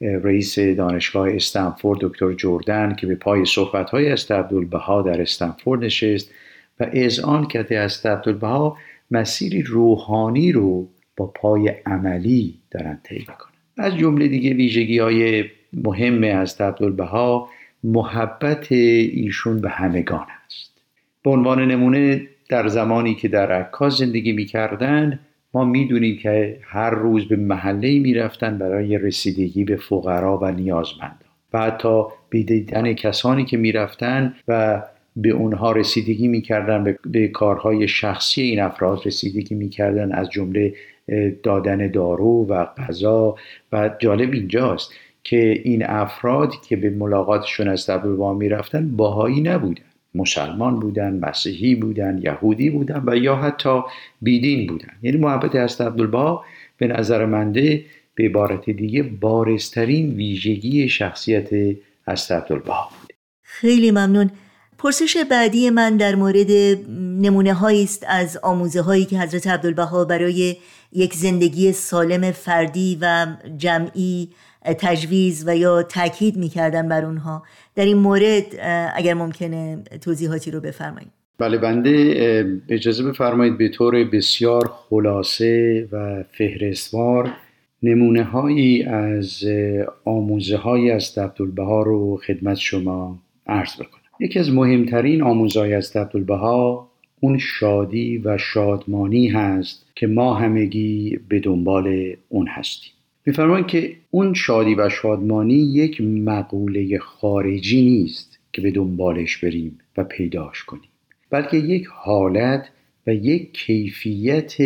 رئیس 0.00 0.58
دانشگاه 0.58 1.30
استنفورد 1.30 1.98
دکتر 2.00 2.32
جردن 2.32 2.94
که 2.94 3.06
به 3.06 3.14
پای 3.14 3.44
صحبت 3.44 3.90
های 3.90 4.08
است 4.08 4.32
عبدالبها 4.32 5.02
در 5.02 5.20
استنفورد 5.22 5.84
نشست 5.84 6.30
و 6.80 6.86
اذعان 6.92 7.46
کرده 7.46 7.78
است 7.78 8.06
عبدالبها 8.06 8.76
مسیری 9.10 9.62
روحانی 9.62 10.52
رو 10.52 10.88
با 11.18 11.26
پای 11.26 11.68
عملی 11.86 12.54
دارن 12.70 13.00
طی 13.04 13.18
می‌کنن. 13.18 13.58
از 13.78 13.96
جمله 13.96 14.28
دیگه 14.28 14.54
ویژگی 14.54 14.98
های 14.98 15.44
مهم 15.72 16.24
از 16.24 16.60
عبدالبها 16.60 17.48
محبت 17.84 18.72
ایشون 18.72 19.60
به 19.60 19.70
همگان 19.70 20.26
است. 20.46 20.82
به 21.24 21.30
عنوان 21.30 21.70
نمونه 21.70 22.22
در 22.48 22.68
زمانی 22.68 23.14
که 23.14 23.28
در 23.28 23.52
عکاس 23.52 23.98
زندگی 23.98 24.32
می‌کردن 24.32 25.20
ما 25.54 25.64
می‌دونیم 25.64 26.16
که 26.16 26.60
هر 26.62 26.90
روز 26.90 27.28
به 27.28 27.36
محله 27.36 27.98
می‌رفتن 27.98 28.58
برای 28.58 28.98
رسیدگی 28.98 29.64
به 29.64 29.76
فقرا 29.76 30.38
و 30.38 30.50
نیازمندان. 30.50 31.18
و 31.52 31.60
حتی 31.60 32.02
به 32.30 32.42
دیدن 32.42 32.92
کسانی 32.92 33.44
که 33.44 33.56
می‌رفتن 33.56 34.34
و 34.48 34.82
به 35.16 35.30
اونها 35.30 35.72
رسیدگی 35.72 36.28
می‌کردن 36.28 36.96
به 37.06 37.28
کارهای 37.28 37.88
شخصی 37.88 38.42
این 38.42 38.60
افراد 38.60 39.02
رسیدگی 39.04 39.54
می‌کردن 39.54 40.12
از 40.12 40.30
جمله 40.30 40.74
دادن 41.42 41.90
دارو 41.90 42.46
و 42.48 42.64
غذا 42.64 43.34
و 43.72 43.90
جالب 43.98 44.32
اینجاست 44.32 44.92
که 45.24 45.60
این 45.64 45.86
افراد 45.86 46.52
که 46.68 46.76
به 46.76 46.90
ملاقاتشون 46.90 47.68
از 47.68 47.90
می 47.90 48.34
می‌رفتن 48.34 48.96
باهایی 48.96 49.40
نبودن. 49.40 49.82
مسلمان 50.14 50.80
بودن 50.80 51.18
مسیحی 51.18 51.74
بودن 51.74 52.20
یهودی 52.22 52.70
بودن 52.70 53.02
و 53.06 53.16
یا 53.16 53.36
حتی 53.36 53.82
بیدین 54.22 54.66
بودن. 54.66 54.92
یعنی 55.02 55.16
محبت 55.18 55.54
از 55.54 55.80
عبدالبها 55.80 56.44
به 56.76 56.86
نظر 56.86 57.24
منده 57.26 57.84
به 58.14 58.24
عبارت 58.24 58.70
دیگه 58.70 59.02
بارسترین 59.02 60.14
ویژگی 60.14 60.88
شخصیت 60.88 61.76
از 62.06 62.30
عبدالبها 62.30 62.90
بود. 63.00 63.12
خیلی 63.42 63.90
ممنون. 63.90 64.30
پرسش 64.78 65.16
بعدی 65.30 65.70
من 65.70 65.96
در 65.96 66.14
مورد 66.14 66.50
نمونه 67.20 67.54
هایی 67.54 67.84
است 67.84 68.04
از 68.08 68.38
آموزه 68.42 68.80
هایی 68.80 69.04
که 69.04 69.18
حضرت 69.18 69.46
عبدالبها 69.46 70.04
برای 70.04 70.56
یک 70.92 71.14
زندگی 71.14 71.72
سالم 71.72 72.30
فردی 72.30 72.98
و 73.00 73.26
جمعی 73.56 74.28
تجویز 74.78 75.44
و 75.46 75.56
یا 75.56 75.82
تاکید 75.82 76.36
می‌کردن 76.36 76.88
بر 76.88 77.04
اونها. 77.04 77.42
در 77.74 77.84
این 77.84 77.96
مورد 77.96 78.44
اگر 78.94 79.14
ممکنه 79.14 79.82
توضیحاتی 80.00 80.50
رو 80.50 80.60
بفرمایید. 80.60 81.10
بله 81.38 81.58
بنده 81.58 82.60
اجازه 82.68 83.04
بفرمایید 83.04 83.58
به 83.58 83.68
طور 83.68 84.04
بسیار 84.04 84.70
خلاصه 84.72 85.88
و 85.92 86.24
فهرستوار 86.38 87.32
نمونه 87.82 88.24
هایی 88.24 88.82
از 88.82 89.44
آموزه 90.04 90.56
های 90.56 90.90
از 90.90 91.18
عبدالبها 91.18 91.82
رو 91.82 92.20
خدمت 92.26 92.56
شما 92.56 93.18
عرض 93.46 93.74
بکنم. 93.74 93.97
یکی 94.20 94.38
از 94.38 94.52
مهمترین 94.52 95.22
آموزهای 95.22 95.74
از 95.74 95.96
عبدالبها 95.96 96.88
اون 97.20 97.38
شادی 97.38 98.18
و 98.18 98.38
شادمانی 98.38 99.28
هست 99.28 99.86
که 99.94 100.06
ما 100.06 100.34
همگی 100.34 101.18
به 101.28 101.40
دنبال 101.40 102.16
اون 102.28 102.46
هستیم. 102.46 102.92
میفرمایند 103.26 103.66
که 103.66 103.96
اون 104.10 104.34
شادی 104.34 104.74
و 104.74 104.88
شادمانی 104.88 105.54
یک 105.54 106.00
مقوله 106.00 106.98
خارجی 106.98 107.82
نیست 107.82 108.38
که 108.52 108.62
به 108.62 108.70
دنبالش 108.70 109.36
بریم 109.36 109.78
و 109.96 110.04
پیداش 110.04 110.64
کنیم 110.64 110.88
بلکه 111.30 111.56
یک 111.56 111.86
حالت 111.86 112.70
و 113.06 113.14
یک 113.14 113.52
کیفیت 113.52 114.56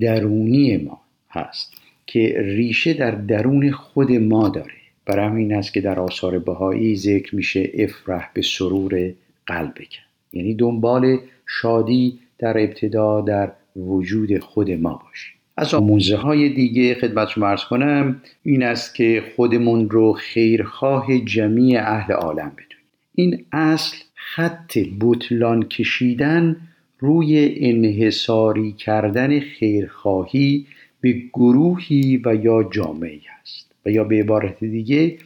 درونی 0.00 0.76
ما 0.76 1.00
هست 1.30 1.82
که 2.06 2.34
ریشه 2.38 2.92
در 2.94 3.10
درون 3.10 3.70
خود 3.70 4.12
ما 4.12 4.48
داره. 4.48 4.77
برای 5.08 5.26
همین 5.26 5.54
است 5.54 5.72
که 5.72 5.80
در 5.80 6.00
آثار 6.00 6.38
بهایی 6.38 6.96
ذکر 6.96 7.36
میشه 7.36 7.70
افرح 7.74 8.30
به 8.34 8.42
سرور 8.42 9.12
قلبک 9.46 9.98
یعنی 10.32 10.54
دنبال 10.54 11.18
شادی 11.46 12.18
در 12.38 12.58
ابتدا 12.58 13.20
در 13.20 13.52
وجود 13.76 14.38
خود 14.38 14.70
ما 14.70 15.02
باشیم. 15.06 15.34
از 15.56 15.74
آموزه 15.74 16.16
های 16.16 16.48
دیگه 16.48 16.94
خدمت 16.94 17.28
شما 17.28 17.46
ارز 17.46 17.64
کنم 17.64 18.22
این 18.42 18.62
است 18.62 18.94
که 18.94 19.22
خودمون 19.36 19.90
رو 19.90 20.12
خیرخواه 20.12 21.18
جمیع 21.18 21.80
اهل 21.82 22.12
عالم 22.12 22.52
بدونیم. 22.52 22.86
این 23.14 23.44
اصل 23.52 23.96
خط 24.14 24.78
بطلان 25.00 25.62
کشیدن 25.62 26.56
روی 26.98 27.54
انحصاری 27.56 28.72
کردن 28.72 29.40
خیرخواهی 29.40 30.66
به 31.00 31.12
گروهی 31.32 32.22
و 32.24 32.34
یا 32.34 32.68
جامعه 32.72 33.20
است 33.42 33.67
یا 33.90 34.04
به 34.04 34.20
عبارت 34.20 34.64
دیگه 34.64 35.18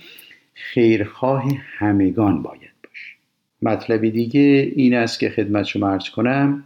خیرخواه 0.55 1.45
همگان 1.79 2.43
باید 2.43 2.73
باشه. 2.83 3.17
مطلب 3.63 4.09
دیگه 4.09 4.73
این 4.77 4.95
است 4.95 5.21
که 5.21 5.29
خدمت 5.29 5.65
شما 5.65 5.89
ارز 5.89 6.09
کنم 6.09 6.65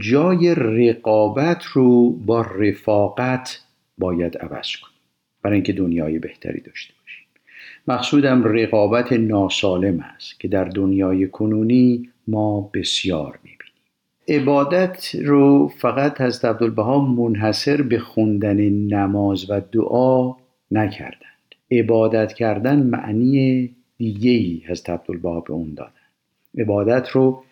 جای 0.00 0.54
رقابت 0.54 1.64
رو 1.64 2.10
با 2.10 2.40
رفاقت 2.40 3.60
باید 3.98 4.38
عوض 4.38 4.76
کنیم. 4.76 4.94
برای 5.42 5.54
اینکه 5.54 5.72
دنیای 5.72 6.18
بهتری 6.18 6.60
داشته 6.60 6.94
باشیم. 7.02 7.26
مقصودم 7.88 8.44
رقابت 8.44 9.12
ناسالم 9.12 10.00
است 10.00 10.40
که 10.40 10.48
در 10.48 10.64
دنیای 10.64 11.28
کنونی 11.28 12.08
ما 12.28 12.70
بسیار 12.74 13.38
می‌بینیم. 13.42 13.64
عبادت 14.28 15.14
رو 15.14 15.68
فقط 15.68 16.20
از 16.20 16.44
عبدالبها 16.44 17.00
منحصر 17.00 17.82
به 17.82 17.98
خوندن 17.98 18.60
نماز 18.68 19.50
و 19.50 19.60
دعا 19.72 20.34
نکردند 20.70 21.33
عبادت 21.78 22.32
کردن 22.32 22.82
معنی 22.82 23.70
دیگه 23.98 24.30
ای 24.30 24.62
از 24.68 24.82
عبدالبها 24.88 25.40
به 25.40 25.52
اون 25.52 25.74
دادن. 25.74 25.90
عبادت 26.58 27.08
رو 27.08 27.44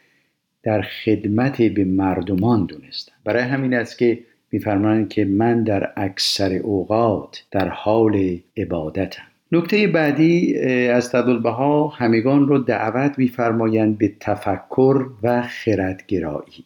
در 0.62 0.82
خدمت 0.82 1.62
به 1.62 1.84
مردمان 1.84 2.66
دونستن. 2.66 3.12
برای 3.24 3.42
همین 3.42 3.74
است 3.74 3.98
که 3.98 4.18
میفرمایند 4.52 5.08
که 5.08 5.24
من 5.24 5.64
در 5.64 5.92
اکثر 5.96 6.54
اوقات 6.54 7.44
در 7.50 7.68
حال 7.68 8.38
عبادتم. 8.56 9.22
نکته 9.52 9.86
بعدی 9.86 10.58
از 10.88 11.14
عبدالبها 11.14 11.88
همگان 11.88 12.48
رو 12.48 12.58
دعوت 12.58 13.18
میفرمایند 13.18 13.98
به 13.98 14.12
تفکر 14.20 15.06
و 15.22 15.42
خردگرایی. 15.42 16.64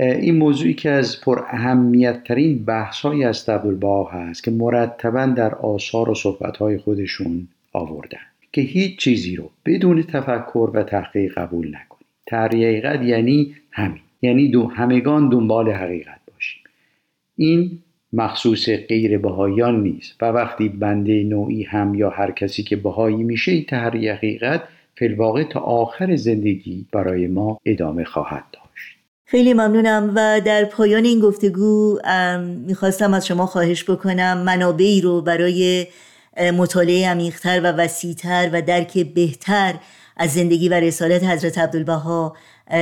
این 0.00 0.38
موضوعی 0.38 0.74
که 0.74 0.90
از 0.90 1.20
پر 1.20 1.38
اهمیت 1.48 2.24
ترین 2.24 2.64
بحث 2.64 3.00
های 3.00 3.24
از 3.24 3.48
عبدالبها 3.48 4.04
هست 4.04 4.44
که 4.44 4.50
مرتبا 4.50 5.26
در 5.26 5.54
آثار 5.54 6.10
و 6.10 6.14
صحبت 6.14 6.56
های 6.56 6.78
خودشون 6.78 7.48
آوردن 7.72 8.18
که 8.52 8.60
هیچ 8.60 8.98
چیزی 8.98 9.36
رو 9.36 9.50
بدون 9.66 10.02
تفکر 10.02 10.70
و 10.74 10.82
تحقیق 10.82 11.38
قبول 11.38 11.66
نکنید 11.66 12.08
حقیقت 12.32 13.02
یعنی 13.02 13.54
همین. 13.70 14.00
یعنی 14.22 14.48
دو 14.48 14.66
همگان 14.66 15.28
دنبال 15.28 15.70
حقیقت 15.70 16.20
باشیم. 16.34 16.62
این 17.36 17.70
مخصوص 18.12 18.68
غیر 18.70 19.18
بهایان 19.18 19.82
نیست 19.82 20.22
و 20.22 20.24
وقتی 20.24 20.68
بنده 20.68 21.24
نوعی 21.24 21.62
هم 21.62 21.94
یا 21.94 22.10
هر 22.10 22.30
کسی 22.30 22.62
که 22.62 22.76
بهایی 22.76 23.22
میشه 23.22 23.62
تحری 23.62 24.08
حقیقت 24.08 24.62
فلواقع 24.96 25.44
تا 25.44 25.60
آخر 25.60 26.16
زندگی 26.16 26.86
برای 26.92 27.26
ما 27.26 27.60
ادامه 27.64 28.04
خواهد 28.04 28.44
داشت 28.52 28.67
خیلی 29.30 29.54
ممنونم 29.54 30.12
و 30.14 30.40
در 30.40 30.64
پایان 30.64 31.04
این 31.04 31.20
گفتگو 31.20 31.98
می‌خواستم 32.66 33.14
از 33.14 33.26
شما 33.26 33.46
خواهش 33.46 33.90
بکنم 33.90 34.38
منابعی 34.38 35.00
رو 35.00 35.22
برای 35.22 35.86
مطالعه 36.56 37.08
عمیقتر 37.08 37.60
و 37.60 37.66
وسیعتر 37.66 38.50
و 38.52 38.62
درک 38.62 38.98
بهتر 38.98 39.74
از 40.16 40.30
زندگی 40.30 40.68
و 40.68 40.74
رسالت 40.74 41.24
حضرت 41.24 41.58
عبدالبها 41.58 42.36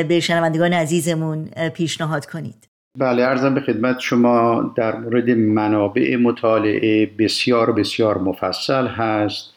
به 0.08 0.20
شنوندگان 0.20 0.72
عزیزمون 0.72 1.44
پیشنهاد 1.74 2.26
کنید. 2.26 2.68
بله 2.98 3.22
ارزم 3.22 3.54
به 3.54 3.60
خدمت 3.60 3.98
شما 4.00 4.72
در 4.76 4.96
مورد 4.96 5.30
منابع 5.30 6.16
مطالعه 6.16 7.06
بسیار 7.06 7.72
بسیار 7.72 8.18
مفصل 8.18 8.86
هست. 8.86 9.54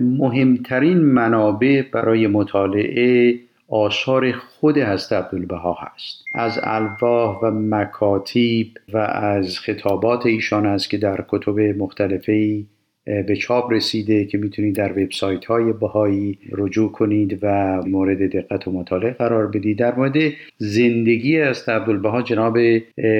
مهمترین 0.00 0.98
منابع 0.98 1.82
برای 1.92 2.26
مطالعه 2.26 3.34
آثار 3.68 4.32
خود 4.32 4.78
هست 4.78 5.12
عبدالبها 5.12 5.78
هست. 5.80 6.24
از 6.32 6.60
الواح 6.62 7.38
و 7.38 7.50
مکاتیب 7.50 8.68
و 8.92 8.98
از 8.98 9.58
خطابات 9.58 10.26
ایشان 10.26 10.66
است 10.66 10.90
که 10.90 10.98
در 10.98 11.24
کتب 11.28 11.60
مختلفی 11.60 12.66
به 13.04 13.36
چاپ 13.36 13.72
رسیده 13.72 14.24
که 14.24 14.38
می‌تونید 14.38 14.76
در 14.76 14.92
وبسایت 14.92 15.44
های 15.44 15.72
بهایی 15.72 16.38
رجوع 16.52 16.92
کنید 16.92 17.38
و 17.42 17.76
مورد 17.86 18.36
دقت 18.36 18.68
و 18.68 18.72
مطالعه 18.72 19.10
قرار 19.10 19.46
بدید. 19.46 19.78
در 19.78 19.94
مورد 19.94 20.16
زندگی 20.58 21.40
از 21.40 21.68
عبدالبها 21.68 22.22
جناب 22.22 22.58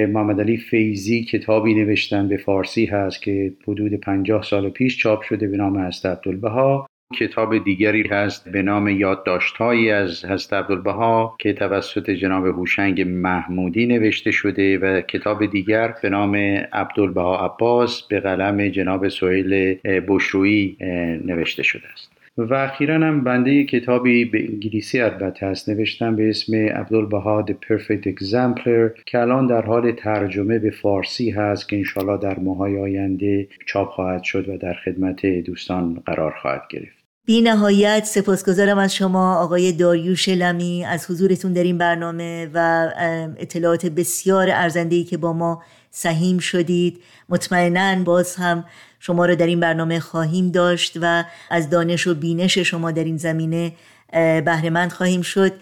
محمد 0.09 0.39
علی 0.39 0.57
فیزی 0.57 1.23
کتابی 1.23 1.73
نوشتن 1.73 2.27
به 2.27 2.37
فارسی 2.37 2.85
هست 2.85 3.21
که 3.21 3.53
حدود 3.67 3.93
50 3.93 4.43
سال 4.43 4.69
پیش 4.69 4.97
چاپ 4.97 5.21
شده 5.21 5.47
به 5.47 5.57
نام 5.57 5.77
است 5.77 6.05
عبدالبها. 6.05 6.87
کتاب 7.13 7.63
دیگری 7.63 8.07
هست 8.07 8.49
به 8.49 8.61
نام 8.61 8.87
یادداشتهایی 8.87 9.91
از 9.91 10.25
حضرت 10.25 10.53
عبدالبها 10.53 11.35
که 11.39 11.53
توسط 11.53 12.09
جناب 12.09 12.45
هوشنگ 12.45 13.01
محمودی 13.01 13.85
نوشته 13.85 14.31
شده 14.31 14.77
و 14.77 15.01
کتاب 15.01 15.45
دیگر 15.45 15.95
به 16.01 16.09
نام 16.09 16.35
عبدالبها 16.73 17.45
عباس 17.45 18.01
به 18.01 18.19
قلم 18.19 18.67
جناب 18.69 19.07
سهیل 19.07 19.73
بشرویی 19.83 20.77
نوشته 21.25 21.63
شده 21.63 21.87
است. 21.93 22.11
و 22.37 22.53
اخیرا 22.53 22.95
هم 22.95 23.23
بنده 23.23 23.63
کتابی 23.63 24.25
به 24.25 24.43
انگلیسی 24.49 25.01
البته 25.01 25.47
هست 25.47 25.69
نوشتم 25.69 26.15
به 26.15 26.29
اسم 26.29 26.55
عبدالبها 26.55 27.45
The 27.47 27.53
Perfect 27.53 28.07
Exemplar 28.07 29.03
که 29.05 29.19
الان 29.19 29.47
در 29.47 29.61
حال 29.61 29.91
ترجمه 29.91 30.59
به 30.59 30.69
فارسی 30.69 31.31
هست 31.31 31.69
که 31.69 31.75
انشالله 31.75 32.17
در 32.17 32.39
ماهای 32.39 32.77
آینده 32.77 33.47
چاپ 33.65 33.89
خواهد 33.89 34.23
شد 34.23 34.49
و 34.49 34.57
در 34.57 34.73
خدمت 34.73 35.25
دوستان 35.25 36.01
قرار 36.05 36.31
خواهد 36.41 36.63
گرفت. 36.69 36.94
بی 37.25 37.41
نهایت 37.41 38.05
سپاسگزارم 38.05 38.77
از 38.77 38.95
شما 38.95 39.35
آقای 39.35 39.71
داریوش 39.71 40.29
لمی. 40.29 40.85
از 40.85 41.05
حضورتون 41.11 41.53
در 41.53 41.63
این 41.63 41.77
برنامه 41.77 42.49
و 42.53 42.89
اطلاعات 43.37 43.85
بسیار 43.85 44.49
ارزندهی 44.49 45.03
که 45.03 45.17
با 45.17 45.33
ما 45.33 45.63
سهیم 45.91 46.39
شدید. 46.39 47.01
مطمئنا 47.29 48.03
باز 48.03 48.35
هم 48.35 48.65
شما 48.99 49.25
را 49.25 49.35
در 49.35 49.47
این 49.47 49.59
برنامه 49.59 49.99
خواهیم 49.99 50.51
داشت 50.51 50.97
و 51.01 51.23
از 51.49 51.69
دانش 51.69 52.07
و 52.07 52.15
بینش 52.15 52.57
شما 52.57 52.91
در 52.91 53.03
این 53.03 53.17
زمینه 53.17 53.73
بهرهمند 54.11 54.91
خواهیم 54.91 55.21
شد. 55.21 55.53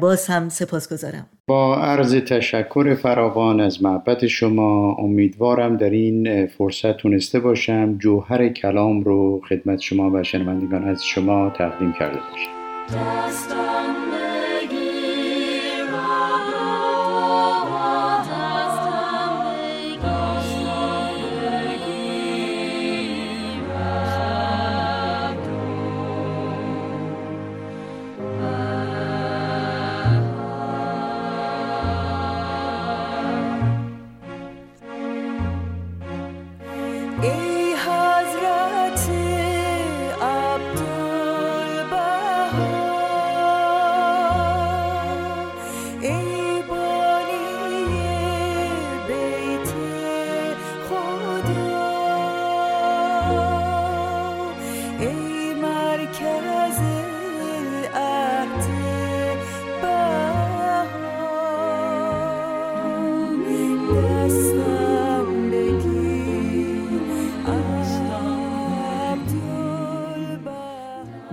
باز 0.00 0.26
هم 0.26 0.48
سپاسگزارم. 0.48 1.26
با 1.46 1.76
عرض 1.76 2.14
تشکر 2.14 2.94
فراوان 2.94 3.60
از 3.60 3.82
محبت 3.82 4.26
شما 4.26 4.92
امیدوارم 4.98 5.76
در 5.76 5.90
این 5.90 6.46
فرصت 6.46 6.96
تونسته 6.96 7.40
باشم 7.40 7.98
جوهر 7.98 8.48
کلام 8.48 9.00
رو 9.00 9.40
خدمت 9.48 9.80
شما 9.80 10.10
و 10.10 10.22
شنوندگان 10.22 10.88
از 10.88 11.04
شما 11.04 11.50
تقدیم 11.50 11.92
کرده 11.92 12.18
باشم. 12.18 13.73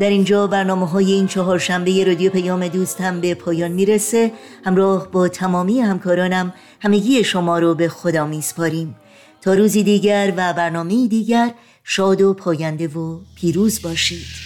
در 0.01 0.09
اینجا 0.09 0.47
برنامه 0.47 0.87
های 0.87 1.11
این 1.11 1.27
چهار 1.27 1.59
شنبه 1.59 2.03
رادیو 2.03 2.31
پیام 2.31 2.67
دوست 2.67 3.01
هم 3.01 3.21
به 3.21 3.33
پایان 3.35 3.71
می‌رسه. 3.71 4.31
همراه 4.65 5.11
با 5.11 5.27
تمامی 5.27 5.79
همکارانم 5.79 6.53
همگی 6.79 7.23
شما 7.23 7.59
رو 7.59 7.75
به 7.75 7.89
خدا 7.89 8.25
میسپاریم. 8.25 8.95
تا 9.41 9.53
روزی 9.53 9.83
دیگر 9.83 10.33
و 10.37 10.53
برنامه 10.53 11.07
دیگر 11.07 11.53
شاد 11.83 12.21
و 12.21 12.33
پاینده 12.33 12.87
و 12.87 13.19
پیروز 13.35 13.81
باشید. 13.81 14.40